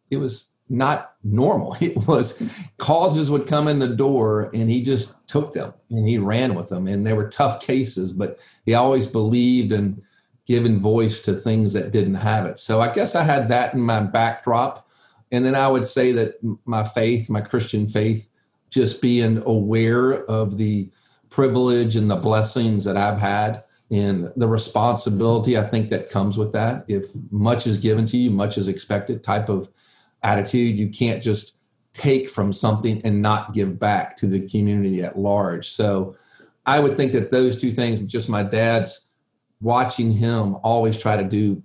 it 0.09 0.17
was 0.17 0.52
not 0.73 1.13
normal. 1.23 1.77
It 1.81 2.07
was 2.07 2.51
causes 2.77 3.29
would 3.29 3.47
come 3.47 3.67
in 3.67 3.79
the 3.79 3.87
door 3.87 4.49
and 4.53 4.69
he 4.69 4.81
just 4.81 5.15
took 5.27 5.53
them 5.53 5.73
and 5.89 6.07
he 6.07 6.17
ran 6.17 6.55
with 6.55 6.69
them. 6.69 6.87
And 6.87 7.05
they 7.05 7.13
were 7.13 7.29
tough 7.29 7.61
cases, 7.61 8.11
but 8.11 8.39
he 8.65 8.73
always 8.73 9.05
believed 9.05 9.71
in 9.71 10.01
giving 10.45 10.79
voice 10.79 11.21
to 11.21 11.35
things 11.35 11.73
that 11.73 11.91
didn't 11.91 12.15
have 12.15 12.45
it. 12.45 12.59
So 12.59 12.81
I 12.81 12.91
guess 12.91 13.15
I 13.15 13.23
had 13.23 13.47
that 13.49 13.73
in 13.75 13.81
my 13.81 14.01
backdrop. 14.01 14.89
And 15.31 15.45
then 15.45 15.55
I 15.55 15.67
would 15.67 15.85
say 15.85 16.11
that 16.13 16.35
my 16.65 16.83
faith, 16.83 17.29
my 17.29 17.41
Christian 17.41 17.87
faith, 17.87 18.29
just 18.69 19.01
being 19.01 19.41
aware 19.45 20.25
of 20.25 20.57
the 20.57 20.89
privilege 21.29 21.95
and 21.95 22.09
the 22.09 22.15
blessings 22.15 22.83
that 22.85 22.97
I've 22.97 23.19
had 23.19 23.63
and 23.91 24.31
the 24.35 24.47
responsibility 24.47 25.57
I 25.57 25.63
think 25.63 25.89
that 25.89 26.09
comes 26.09 26.37
with 26.37 26.51
that. 26.53 26.85
If 26.87 27.11
much 27.31 27.67
is 27.67 27.77
given 27.77 28.05
to 28.07 28.17
you, 28.17 28.31
much 28.31 28.57
is 28.57 28.67
expected 28.67 29.23
type 29.23 29.49
of 29.49 29.69
attitude. 30.23 30.77
You 30.77 30.89
can't 30.89 31.21
just 31.21 31.57
take 31.93 32.27
from 32.27 32.51
something 32.51 33.01
and 33.03 33.21
not 33.21 33.53
give 33.53 33.79
back 33.79 34.17
to 34.17 34.27
the 34.27 34.47
community 34.47 35.03
at 35.03 35.17
large. 35.17 35.69
So 35.69 36.15
I 36.65 36.79
would 36.79 36.97
think 36.97 37.11
that 37.11 37.29
those 37.29 37.59
two 37.59 37.71
things, 37.71 37.99
just 38.01 38.29
my 38.29 38.43
dad's 38.43 39.01
watching 39.61 40.11
him 40.11 40.55
always 40.63 40.97
try 40.97 41.17
to 41.17 41.23
do 41.23 41.61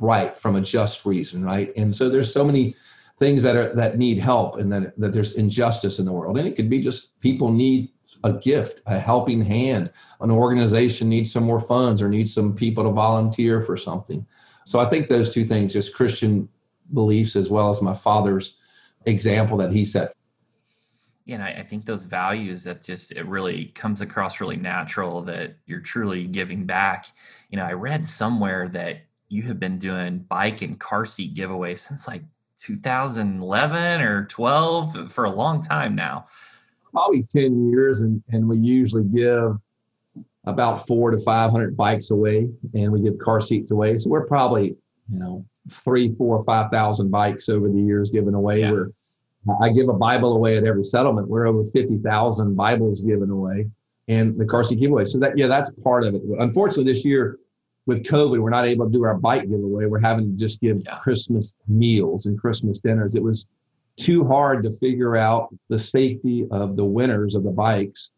right 0.00 0.36
from 0.36 0.56
a 0.56 0.60
just 0.60 1.06
reason, 1.06 1.44
right? 1.44 1.72
And 1.76 1.94
so 1.94 2.08
there's 2.08 2.32
so 2.32 2.44
many 2.44 2.74
things 3.18 3.42
that 3.42 3.56
are 3.56 3.74
that 3.74 3.98
need 3.98 4.18
help 4.18 4.56
and 4.56 4.72
that 4.72 4.98
that 4.98 5.12
there's 5.12 5.34
injustice 5.34 5.98
in 5.98 6.06
the 6.06 6.12
world 6.12 6.38
and 6.38 6.46
it 6.46 6.54
could 6.54 6.70
be 6.70 6.78
just 6.78 7.18
people 7.20 7.50
need 7.50 7.90
a 8.22 8.32
gift 8.32 8.80
a 8.86 8.98
helping 8.98 9.42
hand 9.42 9.90
an 10.20 10.30
organization 10.30 11.08
needs 11.08 11.32
some 11.32 11.42
more 11.42 11.58
funds 11.58 12.00
or 12.00 12.08
needs 12.08 12.32
some 12.32 12.54
people 12.54 12.84
to 12.84 12.90
volunteer 12.90 13.60
for 13.60 13.76
something 13.76 14.24
so 14.64 14.78
i 14.78 14.88
think 14.88 15.08
those 15.08 15.34
two 15.34 15.44
things 15.44 15.72
just 15.72 15.96
christian 15.96 16.48
beliefs 16.92 17.36
as 17.36 17.50
well 17.50 17.68
as 17.68 17.82
my 17.82 17.94
father's 17.94 18.58
example 19.06 19.56
that 19.56 19.72
he 19.72 19.84
set 19.84 20.12
yeah, 21.28 21.34
and 21.34 21.44
I, 21.44 21.50
I, 21.58 21.62
think 21.62 21.84
those 21.84 22.06
values 22.06 22.64
that 22.64 22.82
just 22.82 23.12
it 23.12 23.26
really 23.26 23.66
comes 23.66 24.00
across 24.00 24.40
really 24.40 24.56
natural 24.56 25.20
that 25.24 25.56
you're 25.66 25.80
truly 25.80 26.24
giving 26.24 26.64
back. 26.64 27.04
You 27.50 27.58
know, 27.58 27.66
I 27.66 27.74
read 27.74 28.06
somewhere 28.06 28.66
that 28.70 29.02
you 29.28 29.42
have 29.42 29.60
been 29.60 29.78
doing 29.78 30.20
bike 30.20 30.62
and 30.62 30.80
car 30.80 31.04
seat 31.04 31.34
giveaways 31.34 31.80
since 31.80 32.08
like 32.08 32.22
2011 32.62 34.00
or 34.00 34.24
12 34.24 35.12
for 35.12 35.24
a 35.24 35.30
long 35.30 35.60
time 35.60 35.94
now. 35.94 36.26
Probably 36.92 37.24
10 37.24 37.70
years, 37.70 38.00
and, 38.00 38.22
and 38.30 38.48
we 38.48 38.56
usually 38.56 39.04
give 39.04 39.58
about 40.44 40.86
four 40.86 41.10
to 41.10 41.18
500 41.18 41.76
bikes 41.76 42.10
away, 42.10 42.48
and 42.72 42.90
we 42.90 43.02
give 43.02 43.18
car 43.18 43.42
seats 43.42 43.70
away. 43.70 43.98
So 43.98 44.08
we're 44.08 44.26
probably, 44.26 44.76
you 45.10 45.18
know, 45.18 45.44
three, 45.68 46.14
four, 46.16 46.42
five 46.44 46.68
thousand 46.70 47.10
bikes 47.10 47.48
over 47.48 47.68
the 47.68 47.80
years 47.80 48.10
given 48.10 48.34
away. 48.34 48.60
Yeah. 48.60 48.72
We're 48.72 48.90
I 49.60 49.70
give 49.70 49.88
a 49.88 49.94
Bible 49.94 50.34
away 50.34 50.56
at 50.56 50.64
every 50.64 50.84
settlement. 50.84 51.28
We're 51.28 51.46
over 51.46 51.64
50,000 51.64 52.54
Bibles 52.54 53.00
given 53.00 53.30
away 53.30 53.66
and 54.08 54.38
the 54.38 54.44
car 54.44 54.64
seat 54.64 54.80
giveaway. 54.80 55.04
So 55.04 55.18
that, 55.18 55.36
yeah, 55.36 55.46
that's 55.46 55.72
part 55.72 56.04
of 56.04 56.14
it. 56.14 56.22
Unfortunately, 56.38 56.92
this 56.92 57.04
year 57.04 57.38
with 57.86 58.02
COVID, 58.04 58.40
we're 58.40 58.50
not 58.50 58.66
able 58.66 58.86
to 58.86 58.92
do 58.92 59.04
our 59.04 59.16
bike 59.16 59.48
giveaway. 59.48 59.86
We're 59.86 60.00
having 60.00 60.30
to 60.30 60.36
just 60.36 60.60
give 60.60 60.82
yeah. 60.84 60.96
Christmas 60.98 61.56
meals 61.66 62.26
and 62.26 62.38
Christmas 62.38 62.80
dinners. 62.80 63.14
It 63.14 63.22
was 63.22 63.46
too 63.96 64.26
hard 64.26 64.62
to 64.64 64.72
figure 64.72 65.16
out 65.16 65.54
the 65.68 65.78
safety 65.78 66.46
of 66.50 66.76
the 66.76 66.84
winners 66.84 67.34
of 67.34 67.44
the 67.44 67.50
bikes 67.50 68.10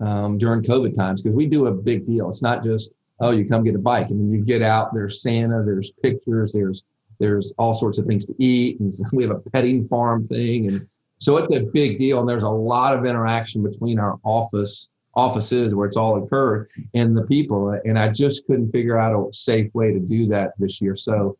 um, 0.00 0.38
during 0.38 0.62
COVID 0.62 0.94
times 0.94 1.22
because 1.22 1.36
we 1.36 1.46
do 1.46 1.66
a 1.66 1.72
big 1.72 2.06
deal. 2.06 2.28
It's 2.28 2.42
not 2.42 2.62
just, 2.64 2.94
oh, 3.20 3.32
you 3.32 3.46
come 3.46 3.64
get 3.64 3.74
a 3.74 3.78
bike. 3.78 4.10
Mean, 4.10 4.32
you 4.32 4.44
get 4.44 4.62
out, 4.62 4.92
there's 4.94 5.22
Santa, 5.22 5.62
there's 5.64 5.92
pictures, 6.02 6.52
there's 6.52 6.84
there's 7.18 7.52
all 7.58 7.74
sorts 7.74 7.98
of 7.98 8.06
things 8.06 8.24
to 8.26 8.34
eat, 8.42 8.80
and 8.80 8.92
we 9.12 9.22
have 9.22 9.36
a 9.36 9.50
petting 9.50 9.84
farm 9.84 10.24
thing, 10.24 10.68
and 10.68 10.88
so 11.18 11.36
it's 11.36 11.54
a 11.54 11.60
big 11.60 11.98
deal. 11.98 12.20
And 12.20 12.28
there's 12.28 12.44
a 12.44 12.48
lot 12.48 12.96
of 12.96 13.04
interaction 13.04 13.62
between 13.62 13.98
our 13.98 14.18
office 14.24 14.88
offices 15.14 15.74
where 15.74 15.86
it's 15.86 15.96
all 15.96 16.22
occurred 16.22 16.68
and 16.94 17.16
the 17.16 17.24
people. 17.24 17.78
And 17.84 17.98
I 17.98 18.08
just 18.08 18.46
couldn't 18.46 18.70
figure 18.70 18.98
out 18.98 19.12
a 19.12 19.32
safe 19.32 19.72
way 19.74 19.92
to 19.92 19.98
do 19.98 20.26
that 20.28 20.52
this 20.58 20.80
year. 20.80 20.96
So 20.96 21.36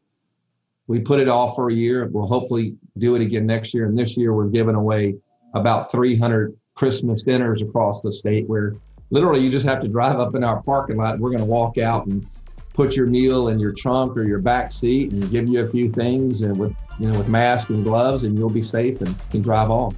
we 0.86 1.00
put 1.00 1.20
it 1.20 1.28
off 1.28 1.54
for 1.54 1.70
a 1.70 1.74
year. 1.74 2.08
We'll 2.12 2.26
hopefully 2.26 2.74
do 2.98 3.14
it 3.14 3.22
again 3.22 3.46
next 3.46 3.72
year. 3.72 3.86
And 3.86 3.96
this 3.96 4.16
year 4.16 4.34
we're 4.34 4.48
giving 4.48 4.74
away 4.74 5.14
about 5.54 5.90
300 5.90 6.56
Christmas 6.74 7.22
dinners 7.22 7.62
across 7.62 8.00
the 8.00 8.12
state 8.12 8.48
where 8.48 8.74
literally 9.10 9.40
you 9.40 9.50
just 9.50 9.66
have 9.66 9.80
to 9.80 9.88
drive 9.88 10.18
up 10.18 10.34
in 10.34 10.42
our 10.42 10.62
parking 10.62 10.96
lot. 10.96 11.18
We're 11.18 11.30
going 11.30 11.40
to 11.40 11.46
walk 11.46 11.78
out 11.78 12.06
and 12.06 12.26
put 12.72 12.96
your 12.96 13.06
meal 13.06 13.48
in 13.48 13.58
your 13.58 13.72
trunk 13.72 14.16
or 14.16 14.22
your 14.22 14.38
back 14.38 14.72
seat 14.72 15.12
and 15.12 15.30
give 15.30 15.48
you 15.48 15.64
a 15.64 15.68
few 15.68 15.88
things 15.88 16.42
and 16.42 16.56
with 16.56 16.74
you 16.98 17.08
know 17.08 17.18
with 17.18 17.28
mask 17.28 17.70
and 17.70 17.84
gloves 17.84 18.24
and 18.24 18.38
you'll 18.38 18.48
be 18.50 18.62
safe 18.62 19.00
and 19.00 19.14
can 19.30 19.40
drive 19.40 19.70
off. 19.70 19.94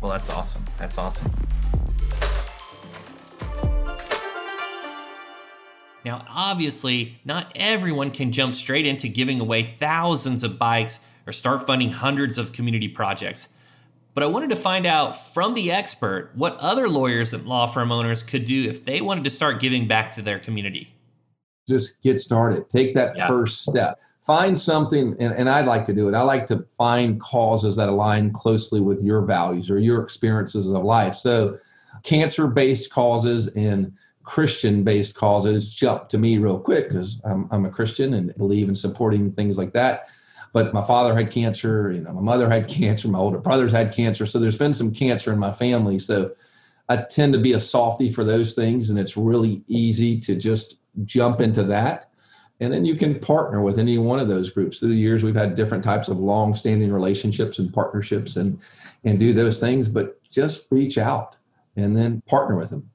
Well, 0.00 0.10
that's 0.10 0.28
awesome. 0.28 0.64
That's 0.78 0.98
awesome. 0.98 1.30
Now, 6.04 6.26
obviously, 6.28 7.20
not 7.24 7.52
everyone 7.54 8.10
can 8.10 8.32
jump 8.32 8.56
straight 8.56 8.86
into 8.86 9.06
giving 9.06 9.40
away 9.40 9.62
thousands 9.62 10.42
of 10.42 10.58
bikes 10.58 10.98
or 11.28 11.32
start 11.32 11.64
funding 11.64 11.90
hundreds 11.90 12.38
of 12.38 12.52
community 12.52 12.88
projects. 12.88 13.48
But 14.14 14.22
I 14.22 14.26
wanted 14.26 14.50
to 14.50 14.56
find 14.56 14.84
out 14.84 15.16
from 15.32 15.54
the 15.54 15.72
expert 15.72 16.30
what 16.34 16.56
other 16.58 16.88
lawyers 16.88 17.32
and 17.32 17.46
law 17.46 17.66
firm 17.66 17.90
owners 17.90 18.22
could 18.22 18.44
do 18.44 18.68
if 18.68 18.84
they 18.84 19.00
wanted 19.00 19.24
to 19.24 19.30
start 19.30 19.60
giving 19.60 19.88
back 19.88 20.12
to 20.12 20.22
their 20.22 20.38
community. 20.38 20.94
Just 21.68 22.02
get 22.02 22.18
started, 22.18 22.68
take 22.68 22.92
that 22.94 23.16
yeah. 23.16 23.26
first 23.26 23.64
step. 23.64 23.98
Find 24.20 24.58
something, 24.58 25.16
and, 25.18 25.34
and 25.34 25.48
I'd 25.48 25.66
like 25.66 25.84
to 25.86 25.92
do 25.92 26.08
it. 26.08 26.14
I 26.14 26.22
like 26.22 26.46
to 26.46 26.64
find 26.76 27.20
causes 27.20 27.74
that 27.76 27.88
align 27.88 28.32
closely 28.32 28.80
with 28.80 29.02
your 29.02 29.22
values 29.22 29.70
or 29.70 29.78
your 29.78 30.02
experiences 30.02 30.70
of 30.70 30.84
life. 30.84 31.14
So, 31.14 31.56
cancer 32.04 32.46
based 32.46 32.90
causes 32.90 33.48
and 33.48 33.92
Christian 34.24 34.84
based 34.84 35.14
causes 35.14 35.74
jump 35.74 36.08
to 36.10 36.18
me 36.18 36.38
real 36.38 36.58
quick 36.58 36.88
because 36.88 37.20
I'm, 37.24 37.48
I'm 37.50 37.64
a 37.64 37.70
Christian 37.70 38.14
and 38.14 38.34
believe 38.36 38.68
in 38.68 38.74
supporting 38.74 39.32
things 39.32 39.58
like 39.58 39.72
that. 39.72 40.06
But 40.52 40.74
my 40.74 40.84
father 40.84 41.14
had 41.14 41.30
cancer, 41.30 41.90
you 41.90 42.00
know, 42.00 42.12
my 42.12 42.20
mother 42.20 42.50
had 42.50 42.68
cancer, 42.68 43.08
my 43.08 43.18
older 43.18 43.38
brothers 43.38 43.72
had 43.72 43.92
cancer. 43.92 44.26
So 44.26 44.38
there's 44.38 44.56
been 44.56 44.74
some 44.74 44.92
cancer 44.92 45.32
in 45.32 45.38
my 45.38 45.52
family. 45.52 45.98
So 45.98 46.32
I 46.88 46.98
tend 46.98 47.32
to 47.32 47.38
be 47.38 47.52
a 47.52 47.60
softy 47.60 48.10
for 48.10 48.22
those 48.22 48.54
things. 48.54 48.90
And 48.90 48.98
it's 48.98 49.16
really 49.16 49.62
easy 49.66 50.18
to 50.20 50.36
just 50.36 50.78
jump 51.04 51.40
into 51.40 51.62
that. 51.64 52.10
And 52.60 52.72
then 52.72 52.84
you 52.84 52.94
can 52.94 53.18
partner 53.18 53.60
with 53.60 53.78
any 53.78 53.98
one 53.98 54.20
of 54.20 54.28
those 54.28 54.50
groups. 54.50 54.78
Through 54.78 54.90
the 54.90 54.94
years, 54.94 55.24
we've 55.24 55.34
had 55.34 55.54
different 55.54 55.82
types 55.82 56.08
of 56.08 56.20
long 56.20 56.54
standing 56.54 56.92
relationships 56.92 57.58
and 57.58 57.72
partnerships 57.72 58.36
and, 58.36 58.60
and 59.04 59.18
do 59.18 59.32
those 59.32 59.58
things, 59.58 59.88
but 59.88 60.22
just 60.30 60.66
reach 60.70 60.98
out 60.98 61.36
and 61.76 61.96
then 61.96 62.20
partner 62.28 62.56
with 62.56 62.70
them. 62.70 62.90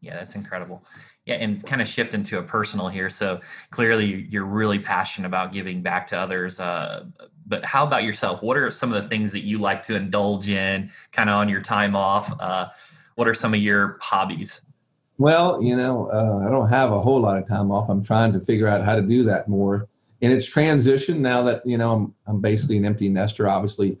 Yeah, 0.00 0.16
that's 0.16 0.34
incredible. 0.34 0.84
Yeah, 1.26 1.36
and 1.36 1.64
kind 1.64 1.80
of 1.80 1.88
shift 1.88 2.12
into 2.12 2.38
a 2.38 2.42
personal 2.42 2.88
here. 2.88 3.08
So 3.08 3.40
clearly, 3.70 4.26
you're 4.28 4.44
really 4.44 4.78
passionate 4.78 5.26
about 5.26 5.52
giving 5.52 5.80
back 5.80 6.06
to 6.08 6.18
others. 6.18 6.60
Uh, 6.60 7.06
but 7.46 7.64
how 7.64 7.86
about 7.86 8.04
yourself? 8.04 8.42
What 8.42 8.58
are 8.58 8.70
some 8.70 8.92
of 8.92 9.02
the 9.02 9.08
things 9.08 9.32
that 9.32 9.40
you 9.40 9.58
like 9.58 9.82
to 9.84 9.94
indulge 9.94 10.50
in, 10.50 10.90
kind 11.12 11.30
of 11.30 11.36
on 11.36 11.48
your 11.48 11.62
time 11.62 11.96
off? 11.96 12.38
Uh, 12.38 12.68
what 13.14 13.26
are 13.26 13.34
some 13.34 13.54
of 13.54 13.60
your 13.60 13.98
hobbies? 14.02 14.66
Well, 15.16 15.62
you 15.62 15.76
know, 15.76 16.10
uh, 16.10 16.46
I 16.46 16.50
don't 16.50 16.68
have 16.68 16.92
a 16.92 17.00
whole 17.00 17.20
lot 17.20 17.38
of 17.38 17.46
time 17.46 17.70
off. 17.70 17.88
I'm 17.88 18.02
trying 18.02 18.32
to 18.32 18.40
figure 18.40 18.66
out 18.66 18.84
how 18.84 18.96
to 18.96 19.02
do 19.02 19.22
that 19.24 19.48
more. 19.48 19.88
And 20.20 20.32
it's 20.32 20.46
transition 20.46 21.22
now 21.22 21.42
that 21.42 21.62
you 21.64 21.78
know 21.78 21.94
I'm, 21.94 22.14
I'm 22.26 22.40
basically 22.40 22.78
an 22.78 22.84
empty 22.84 23.08
nester. 23.08 23.48
Obviously, 23.48 23.98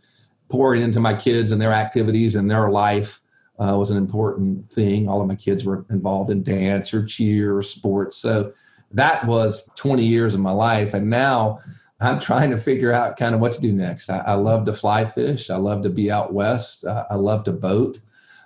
pouring 0.50 0.82
into 0.82 1.00
my 1.00 1.14
kids 1.14 1.52
and 1.52 1.60
their 1.60 1.72
activities 1.72 2.36
and 2.36 2.50
their 2.50 2.70
life 2.70 3.20
uh, 3.58 3.76
was 3.76 3.90
an 3.90 3.96
important 3.96 4.66
thing. 4.66 5.08
All 5.08 5.20
of 5.20 5.28
my 5.28 5.36
kids 5.36 5.64
were 5.64 5.84
involved 5.90 6.30
in 6.30 6.42
dance 6.42 6.92
or 6.92 7.04
cheer 7.04 7.56
or 7.56 7.62
sports. 7.62 8.16
So 8.16 8.52
that 8.92 9.24
was 9.26 9.68
20 9.76 10.04
years 10.04 10.34
of 10.34 10.40
my 10.40 10.50
life. 10.50 10.94
And 10.94 11.10
now 11.10 11.60
I'm 12.00 12.20
trying 12.20 12.50
to 12.50 12.56
figure 12.56 12.92
out 12.92 13.16
kind 13.16 13.34
of 13.34 13.40
what 13.40 13.52
to 13.52 13.60
do 13.60 13.72
next. 13.72 14.10
I, 14.10 14.18
I 14.18 14.34
love 14.34 14.64
to 14.64 14.72
fly 14.72 15.04
fish. 15.04 15.50
I 15.50 15.56
love 15.56 15.82
to 15.82 15.90
be 15.90 16.10
out 16.10 16.32
west. 16.32 16.84
I 16.86 17.14
love 17.14 17.44
to 17.44 17.52
boat. 17.52 18.00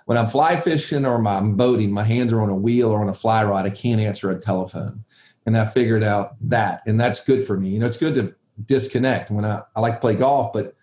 when 0.05 0.17
I'm 0.17 0.27
fly 0.27 0.55
fishing 0.55 1.05
or 1.05 1.25
I'm 1.27 1.55
boating, 1.55 1.91
my 1.91 2.03
hands 2.03 2.33
are 2.33 2.41
on 2.41 2.49
a 2.49 2.55
wheel 2.55 2.89
or 2.89 3.01
on 3.01 3.09
a 3.09 3.13
fly 3.13 3.43
rod. 3.43 3.65
I 3.65 3.69
can't 3.69 4.01
answer 4.01 4.29
a 4.29 4.39
telephone. 4.39 5.03
And 5.45 5.57
I 5.57 5.65
figured 5.65 6.03
out 6.03 6.35
that, 6.41 6.81
and 6.85 6.99
that's 6.99 7.23
good 7.23 7.41
for 7.41 7.59
me. 7.59 7.69
You 7.69 7.79
know, 7.79 7.87
it's 7.87 7.97
good 7.97 8.15
to 8.15 8.35
disconnect 8.65 9.31
when 9.31 9.45
I, 9.45 9.61
I 9.75 9.81
like 9.81 9.95
to 9.95 9.99
play 9.99 10.15
golf, 10.15 10.53
but 10.53 10.75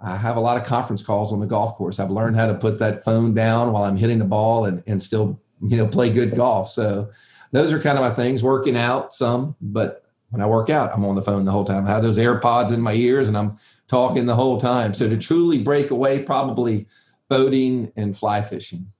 I 0.00 0.16
have 0.16 0.36
a 0.36 0.40
lot 0.40 0.56
of 0.56 0.64
conference 0.64 1.02
calls 1.02 1.32
on 1.32 1.40
the 1.40 1.46
golf 1.46 1.74
course. 1.74 1.98
I've 1.98 2.10
learned 2.10 2.36
how 2.36 2.46
to 2.46 2.54
put 2.54 2.78
that 2.78 3.02
phone 3.04 3.34
down 3.34 3.72
while 3.72 3.84
I'm 3.84 3.96
hitting 3.96 4.18
the 4.18 4.26
ball 4.26 4.66
and, 4.66 4.82
and 4.86 5.02
still, 5.02 5.40
you 5.62 5.76
know, 5.76 5.86
play 5.86 6.10
good 6.10 6.34
golf. 6.34 6.68
So 6.68 7.10
those 7.52 7.72
are 7.72 7.80
kind 7.80 7.96
of 7.98 8.04
my 8.04 8.10
things, 8.10 8.44
working 8.44 8.76
out 8.76 9.14
some, 9.14 9.56
but 9.60 10.04
when 10.30 10.42
I 10.42 10.46
work 10.46 10.68
out, 10.68 10.92
I'm 10.92 11.04
on 11.04 11.14
the 11.14 11.22
phone 11.22 11.44
the 11.44 11.52
whole 11.52 11.64
time. 11.64 11.86
I 11.86 11.90
have 11.90 12.02
those 12.02 12.18
AirPods 12.18 12.72
in 12.72 12.80
my 12.80 12.92
ears 12.92 13.28
and 13.28 13.38
I'm 13.38 13.56
talking 13.88 14.26
the 14.26 14.34
whole 14.34 14.58
time. 14.58 14.92
So 14.92 15.08
to 15.08 15.16
truly 15.16 15.58
break 15.58 15.90
away, 15.90 16.22
probably 16.22 16.86
boating 17.28 17.92
and 17.96 18.16
fly 18.16 18.42
fishing. 18.42 18.92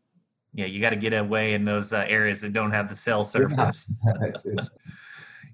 Yeah, 0.54 0.66
you 0.66 0.80
got 0.80 0.90
to 0.90 0.96
get 0.96 1.12
away 1.12 1.52
in 1.52 1.66
those 1.66 1.92
uh, 1.92 2.06
areas 2.08 2.40
that 2.40 2.54
don't 2.54 2.70
have 2.70 2.88
the 2.88 2.94
cell 2.94 3.22
service. 3.24 3.92
it's, 4.22 4.46
it's, 4.46 4.70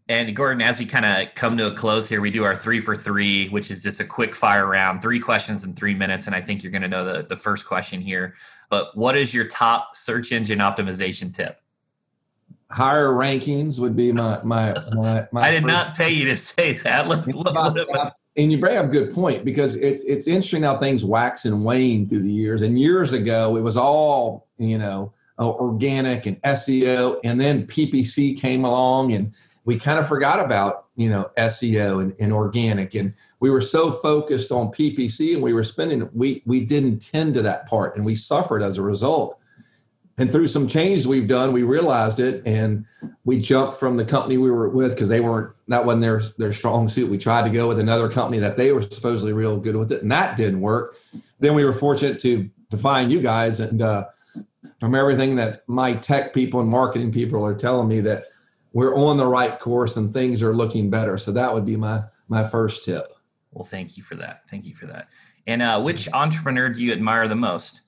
and 0.09 0.35
Gordon, 0.35 0.63
as 0.63 0.81
we 0.81 0.87
kind 0.87 1.05
of 1.05 1.35
come 1.35 1.57
to 1.57 1.69
a 1.69 1.75
close 1.75 2.09
here, 2.09 2.21
we 2.21 2.31
do 2.31 2.45
our 2.45 2.57
three 2.57 2.81
for 2.81 2.97
three, 2.97 3.49
which 3.49 3.71
is 3.71 3.83
just 3.83 4.01
a 4.01 4.05
quick 4.05 4.35
fire 4.35 4.67
round, 4.67 5.01
three 5.01 5.21
questions 5.21 5.65
in 5.65 5.75
three 5.75 5.95
minutes. 5.95 6.27
And 6.27 6.35
I 6.35 6.41
think 6.41 6.63
you're 6.63 6.73
going 6.73 6.83
to 6.83 6.89
know 6.89 7.05
the, 7.05 7.23
the 7.23 7.37
first 7.37 7.67
question 7.67 8.01
here. 8.01 8.35
But 8.69 8.97
what 8.97 9.17
is 9.17 9.33
your 9.33 9.47
top 9.47 9.97
search 9.97 10.33
engine 10.33 10.59
optimization 10.59 11.33
tip? 11.33 11.61
Higher 12.71 13.09
rankings 13.09 13.79
would 13.79 13.95
be 13.95 14.13
my 14.13 14.43
my 14.43 14.75
my. 14.93 15.29
my 15.31 15.41
I 15.43 15.51
did 15.51 15.63
first. 15.63 15.75
not 15.75 15.97
pay 15.97 16.11
you 16.11 16.25
to 16.27 16.37
say 16.37 16.73
that. 16.79 17.07
Let, 17.07 17.27
let, 17.27 18.15
and 18.37 18.51
you 18.51 18.59
bring 18.59 18.79
up 18.79 18.87
a 18.87 18.89
good 18.89 19.13
point 19.13 19.45
because 19.45 19.77
it's 19.77 20.03
it's 20.05 20.27
interesting 20.27 20.63
how 20.63 20.79
things 20.79 21.05
wax 21.05 21.45
and 21.45 21.65
wane 21.67 22.09
through 22.09 22.23
the 22.23 22.33
years. 22.33 22.63
And 22.63 22.81
years 22.81 23.13
ago, 23.13 23.57
it 23.57 23.61
was 23.61 23.77
all 23.77 24.49
you 24.57 24.79
know 24.79 25.13
organic 25.39 26.25
and 26.25 26.41
SEO, 26.43 27.21
and 27.25 27.39
then 27.39 27.67
PPC 27.67 28.41
came 28.41 28.65
along 28.65 29.13
and 29.13 29.35
we 29.64 29.78
kind 29.78 29.99
of 29.99 30.09
forgot 30.09 30.40
about 30.40 30.87
you 30.97 31.09
know 31.09 31.31
SEO 31.37 32.02
and, 32.02 32.14
and, 32.19 32.33
organic, 32.33 32.95
and 32.95 33.14
we 33.40 33.50
were 33.50 33.61
so 33.61 33.90
focused 33.90 34.52
on 34.52 34.69
PPC, 34.69 35.35
and 35.35 35.42
we 35.42 35.52
were 35.52 35.64
spending 35.64 36.09
we 36.12 36.42
we 36.47 36.64
didn't 36.64 37.00
tend 37.00 37.35
to 37.35 37.42
that 37.42 37.66
part, 37.66 37.97
and 37.97 38.04
we 38.04 38.14
suffered 38.14 38.62
as 38.62 38.78
a 38.78 38.83
result. 38.83 39.38
And 40.19 40.31
through 40.31 40.49
some 40.49 40.69
changes 40.69 41.09
we've 41.09 41.26
done, 41.26 41.52
we 41.52 41.62
realized 41.62 42.21
it, 42.21 42.42
and 42.45 42.85
we 43.25 43.40
jumped 43.40 43.76
from 43.76 43.97
the 43.97 44.04
company 44.04 44.37
we 44.37 44.50
were 44.50 44.69
with 44.69 44.92
because 44.92 45.09
they 45.09 45.21
weren't 45.21 45.54
that 45.69 45.87
wasn't 45.87 46.02
their 46.02 46.21
their 46.38 46.52
strong 46.52 46.88
suit. 46.88 47.11
We 47.11 47.19
tried 47.19 47.45
to 47.45 47.50
go 47.50 47.69
with 47.69 47.78
another 47.78 48.09
company 48.09 48.38
that 48.40 48.57
they 48.57 48.73
were 48.73 48.83
supposedly 48.83 49.33
real 49.33 49.59
good 49.59 49.76
with 49.76 49.90
it, 49.92 50.02
and 50.02 50.12
that 50.12 50.37
didn't 50.37 50.61
work. 50.61 50.97
Then 51.40 51.54
we 51.54 51.64
were 51.64 51.73
fortunate 51.73 52.19
to 52.21 52.50
to 52.71 52.76
find 52.76 53.11
you 53.11 53.21
guys, 53.21 53.61
and 53.61 53.81
uh, 53.81 54.07
from 54.81 54.95
everything 54.95 55.37
that 55.37 55.62
my 55.69 55.95
tech 55.95 56.35
people 56.35 56.61
and 56.61 56.69
marketing 56.69 57.12
people 57.12 57.45
are 57.45 57.54
telling 57.54 57.88
me 57.88 58.00
that 58.00 58.26
we're 58.73 58.95
on 58.97 59.17
the 59.17 59.26
right 59.26 59.59
course 59.59 59.97
and 59.97 60.12
things 60.12 60.43
are 60.43 60.55
looking 60.55 60.91
better. 60.91 61.19
So 61.19 61.33
that 61.33 61.52
would 61.52 61.64
be 61.64 61.76
my 61.76 62.05
my 62.29 62.45
first 62.45 62.85
tip. 62.85 63.12
Well, 63.52 63.64
thank 63.64 63.97
you 63.97 64.02
for 64.02 64.14
that. 64.17 64.49
Thank 64.49 64.67
you 64.67 64.75
for 64.75 64.87
that. 64.87 65.09
And 65.47 65.61
uh, 65.61 65.81
which 65.83 66.09
entrepreneur 66.12 66.69
do 66.69 66.83
you 66.83 66.93
admire 66.93 67.29
the 67.29 67.37
most? 67.37 67.83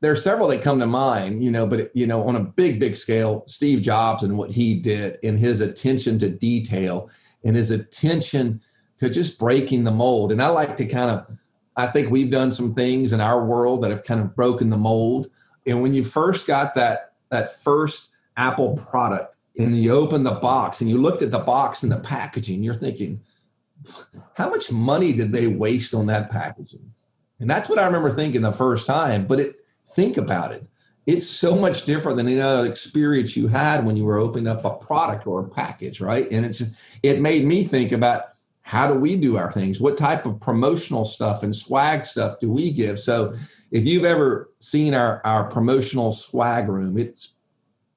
There 0.00 0.10
are 0.10 0.16
several 0.16 0.48
that 0.48 0.62
come 0.62 0.80
to 0.80 0.86
mind, 0.86 1.44
you 1.44 1.50
know, 1.50 1.66
but 1.66 1.94
you 1.94 2.06
know, 2.06 2.22
on 2.26 2.36
a 2.36 2.40
big, 2.40 2.80
big 2.80 2.96
scale, 2.96 3.44
Steve 3.46 3.82
Jobs 3.82 4.22
and 4.22 4.36
what 4.36 4.50
he 4.50 4.74
did 4.74 5.18
in 5.22 5.36
his 5.36 5.60
attention 5.60 6.18
to 6.18 6.30
detail 6.30 7.10
and 7.44 7.54
his 7.54 7.70
attention 7.70 8.60
to 8.98 9.10
just 9.10 9.38
breaking 9.38 9.84
the 9.84 9.90
mold. 9.90 10.32
And 10.32 10.42
I 10.42 10.48
like 10.48 10.74
to 10.76 10.86
kind 10.86 11.10
of, 11.10 11.30
I 11.76 11.86
think 11.86 12.10
we've 12.10 12.30
done 12.30 12.50
some 12.50 12.74
things 12.74 13.12
in 13.12 13.20
our 13.20 13.44
world 13.44 13.82
that 13.82 13.90
have 13.90 14.04
kind 14.04 14.20
of 14.20 14.34
broken 14.34 14.70
the 14.70 14.78
mold. 14.78 15.28
And 15.66 15.82
when 15.82 15.94
you 15.94 16.02
first 16.02 16.46
got 16.46 16.74
that 16.74 17.12
that 17.30 17.60
first 17.62 18.10
Apple 18.36 18.74
product, 18.74 19.36
and 19.60 19.82
you 19.82 19.92
open 19.92 20.22
the 20.22 20.32
box 20.32 20.80
and 20.80 20.88
you 20.88 20.98
looked 20.98 21.22
at 21.22 21.30
the 21.30 21.38
box 21.38 21.82
and 21.82 21.92
the 21.92 21.98
packaging, 21.98 22.62
you're 22.62 22.74
thinking, 22.74 23.20
how 24.36 24.50
much 24.50 24.70
money 24.70 25.12
did 25.12 25.32
they 25.32 25.46
waste 25.46 25.94
on 25.94 26.06
that 26.06 26.30
packaging? 26.30 26.92
And 27.38 27.48
that's 27.48 27.68
what 27.68 27.78
I 27.78 27.86
remember 27.86 28.10
thinking 28.10 28.42
the 28.42 28.52
first 28.52 28.86
time. 28.86 29.26
But 29.26 29.40
it, 29.40 29.56
think 29.86 30.16
about 30.16 30.52
it. 30.52 30.66
It's 31.06 31.26
so 31.26 31.56
much 31.56 31.84
different 31.84 32.18
than 32.18 32.28
any 32.28 32.40
other 32.40 32.66
experience 32.66 33.36
you 33.36 33.48
had 33.48 33.84
when 33.84 33.96
you 33.96 34.04
were 34.04 34.18
opening 34.18 34.46
up 34.46 34.64
a 34.64 34.76
product 34.76 35.26
or 35.26 35.40
a 35.40 35.48
package, 35.48 36.00
right? 36.00 36.30
And 36.30 36.44
it's 36.44 36.62
it 37.02 37.20
made 37.20 37.44
me 37.44 37.64
think 37.64 37.90
about 37.90 38.26
how 38.62 38.86
do 38.86 38.94
we 38.94 39.16
do 39.16 39.36
our 39.36 39.50
things? 39.50 39.80
What 39.80 39.96
type 39.96 40.26
of 40.26 40.38
promotional 40.38 41.04
stuff 41.04 41.42
and 41.42 41.56
swag 41.56 42.04
stuff 42.04 42.38
do 42.38 42.50
we 42.50 42.70
give? 42.70 43.00
So 43.00 43.34
if 43.72 43.86
you've 43.86 44.04
ever 44.04 44.50
seen 44.60 44.94
our 44.94 45.20
our 45.24 45.44
promotional 45.48 46.12
swag 46.12 46.68
room, 46.68 46.98
it's 46.98 47.34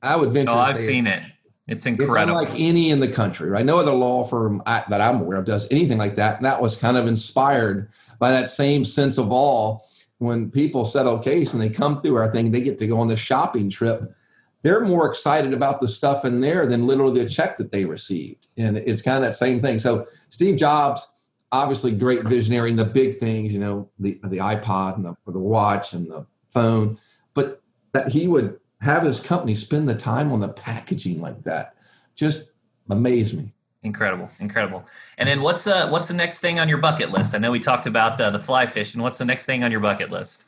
I 0.02 0.16
would 0.16 0.32
venture. 0.32 0.54
Oh, 0.54 0.58
I've 0.58 0.78
seen 0.78 1.06
it. 1.06 1.24
It's 1.68 1.86
incredible. 1.86 2.16
It's 2.16 2.24
unlike 2.24 2.60
any 2.60 2.90
in 2.90 3.00
the 3.00 3.08
country, 3.08 3.50
right? 3.50 3.66
No 3.66 3.80
other 3.80 3.94
law 3.94 4.24
firm 4.24 4.62
that 4.66 5.02
I'm 5.02 5.22
aware 5.22 5.38
of 5.38 5.46
does 5.46 5.70
anything 5.72 5.98
like 5.98 6.16
that. 6.16 6.38
And 6.38 6.46
that 6.46 6.62
was 6.62 6.76
kind 6.76 6.98
of 6.98 7.08
inspired 7.08 7.90
by 8.20 8.32
that 8.32 8.50
same 8.50 8.84
sense 8.84 9.18
of 9.18 9.32
awe 9.32 9.80
when 10.18 10.50
people 10.52 10.86
settle 10.86 11.20
case 11.20 11.54
and 11.54 11.62
they 11.62 11.70
come 11.70 12.02
through 12.02 12.16
our 12.16 12.32
thing, 12.32 12.52
they 12.52 12.62
get 12.62 12.78
to 12.78 12.88
go 12.88 13.00
on 13.00 13.08
the 13.08 13.16
shopping 13.16 13.70
trip. 13.70 14.14
They're 14.62 14.86
more 14.86 15.10
excited 15.10 15.54
about 15.54 15.80
the 15.80 15.88
stuff 15.88 16.24
in 16.24 16.40
there 16.40 16.66
than 16.66 16.86
literally 16.86 17.22
the 17.22 17.30
check 17.30 17.58
that 17.58 17.72
they 17.72 17.86
received. 17.86 18.48
And 18.58 18.78
it's 18.78 19.02
kind 19.02 19.18
of 19.18 19.24
that 19.24 19.34
same 19.34 19.60
thing. 19.60 19.80
So 19.80 20.06
Steve 20.30 20.56
Jobs, 20.56 21.06
obviously 21.52 21.92
great 21.92 22.24
visionary 22.24 22.72
in 22.72 22.78
the 22.78 22.86
big 22.86 23.18
things, 23.18 23.54
you 23.54 23.60
know, 23.60 23.90
the 24.00 24.20
the 24.24 24.38
iPod 24.38 24.96
and 24.96 25.06
the, 25.06 25.16
the 25.28 25.40
watch 25.40 25.94
and 25.94 26.10
the 26.10 26.26
phone, 26.52 26.98
but 27.34 27.62
that 27.92 28.10
he 28.10 28.28
would 28.28 28.60
have 28.84 29.04
his 29.04 29.20
company 29.22 29.56
spend 29.56 29.88
the 29.88 29.96
time 29.96 30.32
on 30.32 30.42
the 30.42 30.50
packaging 30.50 31.22
like 31.22 31.42
that 31.44 31.76
just 32.16 32.52
amazed 32.90 33.38
me. 33.38 33.54
Incredible 33.82 34.30
incredible. 34.40 34.86
And 35.18 35.28
then 35.28 35.42
what's 35.42 35.68
uh 35.68 35.90
what's 35.90 36.10
the 36.10 36.14
next 36.14 36.42
thing 36.42 36.60
on 36.60 36.70
your 36.70 36.78
bucket 36.78 37.12
list? 37.12 37.34
I 37.34 37.38
know 37.38 37.52
we 37.52 37.60
talked 37.60 37.86
about 37.86 38.20
uh, 38.20 38.30
the 38.30 38.40
fly 38.40 38.66
fishing 38.66 39.02
what's 39.02 39.18
the 39.18 39.26
next 39.26 39.46
thing 39.46 39.64
on 39.64 39.72
your 39.72 39.80
bucket 39.80 40.12
list? 40.12 40.46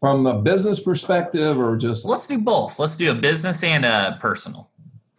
From 0.00 0.26
a 0.26 0.40
business 0.40 0.82
perspective 0.82 1.58
or 1.58 1.76
just 1.76 2.04
let's 2.04 2.26
do 2.26 2.38
both. 2.38 2.78
Let's 2.78 2.96
do 2.96 3.10
a 3.10 3.14
business 3.14 3.62
and 3.62 3.84
a 3.84 4.18
personal. 4.20 4.68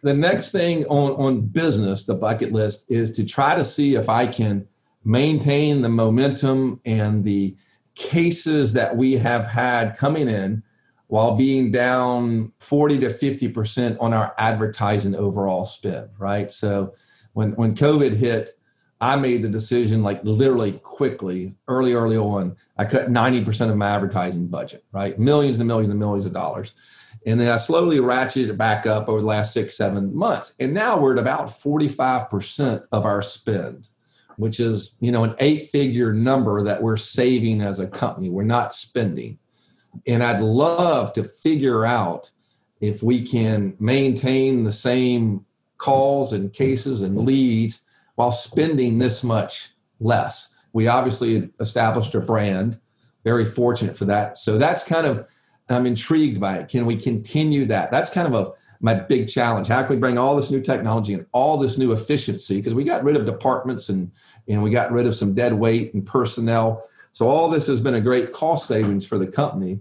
The 0.02 0.14
next 0.14 0.52
thing 0.52 0.84
on 0.86 1.12
on 1.12 1.40
business 1.40 2.06
the 2.06 2.14
bucket 2.14 2.52
list 2.52 2.90
is 2.90 3.10
to 3.12 3.24
try 3.24 3.54
to 3.54 3.64
see 3.64 3.96
if 3.96 4.08
i 4.08 4.26
can 4.26 4.66
maintain 5.04 5.82
the 5.82 5.88
momentum 5.88 6.80
and 6.84 7.24
the 7.24 7.56
cases 7.94 8.72
that 8.74 8.96
we 8.96 9.14
have 9.14 9.46
had 9.46 9.96
coming 9.96 10.28
in 10.28 10.62
while 11.08 11.34
being 11.34 11.70
down 11.70 12.52
40 12.60 13.00
to 13.00 13.08
50% 13.08 13.96
on 14.00 14.14
our 14.14 14.34
advertising 14.38 15.14
overall 15.14 15.64
spend, 15.64 16.10
right? 16.18 16.52
So 16.52 16.94
when, 17.32 17.52
when 17.52 17.74
COVID 17.74 18.12
hit, 18.12 18.50
I 19.00 19.16
made 19.16 19.42
the 19.42 19.48
decision 19.48 20.02
like 20.02 20.22
literally 20.24 20.72
quickly, 20.72 21.54
early, 21.68 21.94
early 21.94 22.16
on. 22.16 22.56
I 22.76 22.84
cut 22.84 23.10
90% 23.10 23.70
of 23.70 23.76
my 23.76 23.90
advertising 23.90 24.48
budget, 24.48 24.84
right? 24.92 25.18
Millions 25.18 25.60
and 25.60 25.68
millions 25.68 25.90
and 25.90 26.00
millions 26.00 26.26
of 26.26 26.32
dollars. 26.32 26.74
And 27.26 27.38
then 27.38 27.52
I 27.52 27.56
slowly 27.56 27.98
ratcheted 27.98 28.50
it 28.50 28.58
back 28.58 28.86
up 28.86 29.08
over 29.08 29.20
the 29.20 29.26
last 29.26 29.52
six, 29.52 29.76
seven 29.76 30.14
months. 30.14 30.54
And 30.58 30.74
now 30.74 30.98
we're 30.98 31.12
at 31.12 31.18
about 31.18 31.46
45% 31.46 32.86
of 32.90 33.04
our 33.04 33.22
spend, 33.22 33.88
which 34.36 34.60
is, 34.60 34.96
you 35.00 35.12
know, 35.12 35.24
an 35.24 35.34
eight 35.38 35.62
figure 35.62 36.12
number 36.12 36.62
that 36.64 36.82
we're 36.82 36.96
saving 36.96 37.60
as 37.62 37.80
a 37.80 37.86
company. 37.86 38.30
We're 38.30 38.44
not 38.44 38.72
spending. 38.72 39.38
And 40.06 40.22
I'd 40.22 40.40
love 40.40 41.12
to 41.14 41.24
figure 41.24 41.84
out 41.84 42.30
if 42.80 43.02
we 43.02 43.24
can 43.24 43.76
maintain 43.78 44.64
the 44.64 44.72
same 44.72 45.44
calls 45.78 46.32
and 46.32 46.52
cases 46.52 47.02
and 47.02 47.18
leads 47.18 47.82
while 48.16 48.32
spending 48.32 48.98
this 48.98 49.22
much 49.22 49.70
less. 50.00 50.48
We 50.72 50.88
obviously 50.88 51.50
established 51.60 52.14
a 52.14 52.20
brand, 52.20 52.78
very 53.24 53.44
fortunate 53.44 53.96
for 53.96 54.04
that. 54.06 54.38
So 54.38 54.58
that's 54.58 54.84
kind 54.84 55.06
of, 55.06 55.28
I'm 55.68 55.86
intrigued 55.86 56.40
by 56.40 56.58
it. 56.58 56.68
Can 56.68 56.86
we 56.86 56.96
continue 56.96 57.64
that? 57.66 57.90
That's 57.90 58.10
kind 58.10 58.32
of 58.32 58.34
a 58.34 58.52
my 58.80 58.94
big 58.94 59.28
challenge. 59.28 59.68
How 59.68 59.82
can 59.82 59.90
we 59.90 59.96
bring 59.96 60.18
all 60.18 60.36
this 60.36 60.50
new 60.50 60.60
technology 60.60 61.14
and 61.14 61.26
all 61.32 61.56
this 61.56 61.78
new 61.78 61.92
efficiency? 61.92 62.56
Because 62.56 62.74
we 62.74 62.84
got 62.84 63.02
rid 63.02 63.16
of 63.16 63.26
departments 63.26 63.88
and 63.88 64.10
and 64.46 64.62
we 64.62 64.70
got 64.70 64.92
rid 64.92 65.06
of 65.06 65.14
some 65.14 65.34
dead 65.34 65.52
weight 65.52 65.94
and 65.94 66.06
personnel. 66.06 66.84
So 67.12 67.26
all 67.26 67.50
this 67.50 67.66
has 67.66 67.80
been 67.80 67.94
a 67.94 68.00
great 68.00 68.32
cost 68.32 68.66
savings 68.66 69.04
for 69.04 69.18
the 69.18 69.26
company 69.26 69.80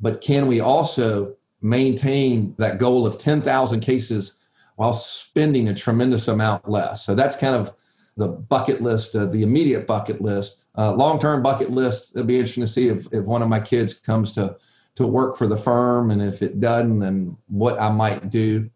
but 0.00 0.20
can 0.20 0.46
we 0.46 0.60
also 0.60 1.34
maintain 1.62 2.54
that 2.58 2.78
goal 2.78 3.06
of 3.06 3.18
10,000 3.18 3.80
cases 3.80 4.38
while 4.76 4.92
spending 4.92 5.68
a 5.68 5.74
tremendous 5.74 6.28
amount 6.28 6.68
less? 6.68 7.04
So 7.04 7.14
that's 7.14 7.36
kind 7.36 7.54
of 7.54 7.72
the 8.16 8.28
bucket 8.28 8.80
list, 8.80 9.14
uh, 9.14 9.26
the 9.26 9.42
immediate 9.42 9.86
bucket 9.86 10.20
list. 10.20 10.64
Uh, 10.76 10.92
Long 10.92 11.18
term 11.18 11.42
bucket 11.42 11.70
list, 11.70 12.16
it'll 12.16 12.26
be 12.26 12.38
interesting 12.38 12.62
to 12.62 12.68
see 12.68 12.88
if, 12.88 13.06
if 13.12 13.24
one 13.24 13.42
of 13.42 13.48
my 13.48 13.60
kids 13.60 13.94
comes 13.94 14.32
to, 14.32 14.56
to 14.94 15.06
work 15.06 15.36
for 15.36 15.46
the 15.46 15.56
firm 15.56 16.10
and 16.10 16.22
if 16.22 16.42
it 16.42 16.60
doesn't, 16.60 17.00
then 17.00 17.36
what 17.48 17.80
I 17.80 17.90
might 17.90 18.30
do. 18.30 18.70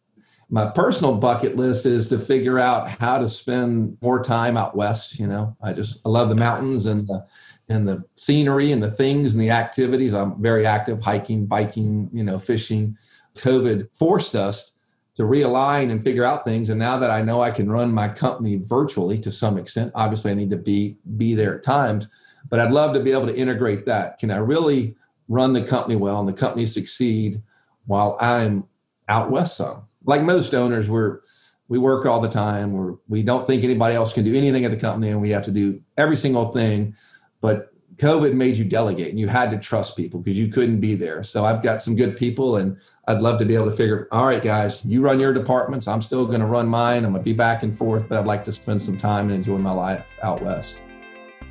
my 0.50 0.66
personal 0.66 1.14
bucket 1.14 1.56
list 1.56 1.86
is 1.86 2.08
to 2.08 2.18
figure 2.18 2.58
out 2.58 2.90
how 3.00 3.18
to 3.18 3.28
spend 3.28 3.96
more 4.02 4.22
time 4.22 4.56
out 4.56 4.76
west. 4.76 5.18
You 5.18 5.26
know, 5.26 5.56
I 5.62 5.72
just 5.72 6.00
I 6.04 6.08
love 6.08 6.28
the 6.28 6.34
mountains 6.34 6.86
and 6.86 7.06
the 7.06 7.24
and 7.70 7.86
the 7.86 8.04
scenery 8.16 8.72
and 8.72 8.82
the 8.82 8.90
things 8.90 9.32
and 9.32 9.40
the 9.40 9.50
activities. 9.50 10.12
I'm 10.12 10.42
very 10.42 10.66
active, 10.66 11.00
hiking, 11.00 11.46
biking, 11.46 12.10
you 12.12 12.24
know, 12.24 12.36
fishing. 12.38 12.98
COVID 13.36 13.94
forced 13.94 14.34
us 14.34 14.72
to 15.14 15.22
realign 15.22 15.90
and 15.90 16.02
figure 16.02 16.24
out 16.24 16.44
things. 16.44 16.68
And 16.68 16.80
now 16.80 16.98
that 16.98 17.10
I 17.10 17.22
know 17.22 17.42
I 17.42 17.52
can 17.52 17.70
run 17.70 17.92
my 17.92 18.08
company 18.08 18.56
virtually 18.56 19.18
to 19.18 19.30
some 19.30 19.56
extent, 19.56 19.92
obviously 19.94 20.32
I 20.32 20.34
need 20.34 20.50
to 20.50 20.56
be 20.56 20.96
be 21.16 21.34
there 21.34 21.56
at 21.56 21.62
times, 21.62 22.08
but 22.48 22.58
I'd 22.58 22.72
love 22.72 22.92
to 22.94 23.00
be 23.00 23.12
able 23.12 23.26
to 23.26 23.36
integrate 23.36 23.84
that. 23.84 24.18
Can 24.18 24.32
I 24.32 24.38
really 24.38 24.96
run 25.28 25.52
the 25.52 25.62
company 25.62 25.94
well 25.94 26.18
and 26.18 26.28
the 26.28 26.32
company 26.32 26.66
succeed 26.66 27.40
while 27.86 28.16
I'm 28.20 28.66
out 29.08 29.30
west 29.30 29.56
some? 29.56 29.82
Like 30.04 30.22
most 30.22 30.54
owners, 30.54 30.90
we're 30.90 31.20
we 31.68 31.78
work 31.78 32.04
all 32.04 32.18
the 32.18 32.28
time. 32.28 32.72
We're 32.72 32.94
we 33.08 33.22
don't 33.22 33.46
think 33.46 33.62
anybody 33.62 33.94
else 33.94 34.12
can 34.12 34.24
do 34.24 34.34
anything 34.34 34.64
at 34.64 34.72
the 34.72 34.76
company, 34.76 35.10
and 35.10 35.20
we 35.20 35.30
have 35.30 35.44
to 35.44 35.52
do 35.52 35.80
every 35.96 36.16
single 36.16 36.50
thing. 36.50 36.96
But 37.40 37.72
COVID 37.96 38.32
made 38.32 38.56
you 38.56 38.64
delegate 38.64 39.10
and 39.10 39.20
you 39.20 39.28
had 39.28 39.50
to 39.50 39.58
trust 39.58 39.96
people 39.96 40.20
because 40.20 40.38
you 40.38 40.48
couldn't 40.48 40.80
be 40.80 40.94
there. 40.94 41.22
So 41.22 41.44
I've 41.44 41.62
got 41.62 41.82
some 41.82 41.94
good 41.94 42.16
people 42.16 42.56
and 42.56 42.78
I'd 43.06 43.20
love 43.20 43.38
to 43.40 43.44
be 43.44 43.54
able 43.54 43.66
to 43.66 43.76
figure, 43.76 44.08
all 44.10 44.26
right, 44.26 44.42
guys, 44.42 44.84
you 44.86 45.02
run 45.02 45.20
your 45.20 45.34
departments. 45.34 45.86
I'm 45.86 46.00
still 46.00 46.24
going 46.26 46.40
to 46.40 46.46
run 46.46 46.66
mine. 46.66 47.04
I'm 47.04 47.12
going 47.12 47.22
to 47.22 47.30
be 47.30 47.34
back 47.34 47.62
and 47.62 47.76
forth, 47.76 48.08
but 48.08 48.18
I'd 48.18 48.26
like 48.26 48.42
to 48.44 48.52
spend 48.52 48.80
some 48.80 48.96
time 48.96 49.26
and 49.26 49.34
enjoy 49.34 49.58
my 49.58 49.72
life 49.72 50.16
out 50.22 50.42
west. 50.42 50.82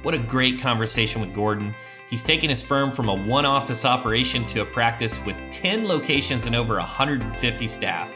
What 0.02 0.15
a 0.15 0.17
great 0.17 0.60
conversation 0.60 1.21
with 1.21 1.36
Gordon. 1.36 1.75
He's 2.10 2.23
taken 2.23 2.49
his 2.49 2.63
firm 2.63 2.91
from 2.91 3.10
a 3.10 3.28
one 3.28 3.45
office 3.45 3.86
operation 3.86 4.47
to 4.47 4.62
a 4.62 4.65
practice 4.65 5.23
with 5.25 5.36
10 5.52 5.88
locations 5.88 6.47
and 6.47 6.56
over 6.56 6.78
150 6.78 7.67
staff. 7.67 8.15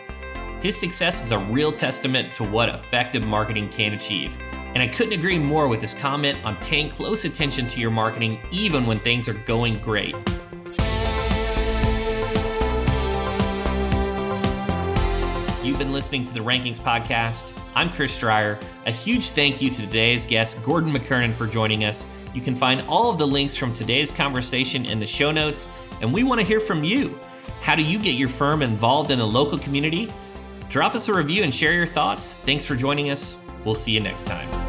His 0.61 0.75
success 0.75 1.23
is 1.23 1.31
a 1.31 1.37
real 1.37 1.71
testament 1.71 2.33
to 2.35 2.43
what 2.43 2.69
effective 2.69 3.21
marketing 3.21 3.69
can 3.69 3.93
achieve. 3.93 4.37
And 4.73 4.81
I 4.81 4.87
couldn't 4.87 5.13
agree 5.13 5.37
more 5.37 5.67
with 5.67 5.81
this 5.81 5.93
comment 5.93 6.43
on 6.43 6.55
paying 6.57 6.89
close 6.89 7.25
attention 7.25 7.67
to 7.67 7.79
your 7.79 7.91
marketing 7.91 8.39
even 8.51 8.87
when 8.87 8.99
things 8.99 9.29
are 9.29 9.33
going 9.33 9.79
great. 9.79 10.15
You've 15.63 15.77
been 15.77 15.93
listening 15.93 16.25
to 16.25 16.33
the 16.33 16.39
Rankings 16.39 16.79
Podcast. 16.79 17.51
I'm 17.75 17.89
Chris 17.89 18.17
Dreyer. 18.17 18.59
A 18.85 18.91
huge 18.91 19.29
thank 19.29 19.61
you 19.61 19.69
to 19.69 19.81
today's 19.81 20.27
guest, 20.27 20.63
Gordon 20.63 20.91
McKernan, 20.91 21.33
for 21.33 21.47
joining 21.47 21.85
us. 21.85 22.05
You 22.33 22.41
can 22.41 22.53
find 22.53 22.81
all 22.87 23.09
of 23.09 23.17
the 23.17 23.27
links 23.27 23.55
from 23.55 23.73
today's 23.73 24.11
conversation 24.11 24.85
in 24.85 24.99
the 24.99 25.07
show 25.07 25.31
notes, 25.31 25.67
and 26.01 26.11
we 26.11 26.23
want 26.23 26.41
to 26.41 26.45
hear 26.45 26.59
from 26.59 26.83
you. 26.83 27.17
How 27.61 27.75
do 27.75 27.81
you 27.81 27.97
get 27.97 28.15
your 28.15 28.27
firm 28.27 28.61
involved 28.61 29.11
in 29.11 29.19
a 29.19 29.25
local 29.25 29.57
community? 29.57 30.11
Drop 30.69 30.95
us 30.95 31.07
a 31.07 31.13
review 31.13 31.43
and 31.43 31.53
share 31.53 31.73
your 31.73 31.87
thoughts. 31.87 32.35
Thanks 32.35 32.65
for 32.65 32.75
joining 32.75 33.09
us. 33.09 33.37
We'll 33.63 33.75
see 33.75 33.91
you 33.91 33.99
next 33.99 34.25
time. 34.25 34.62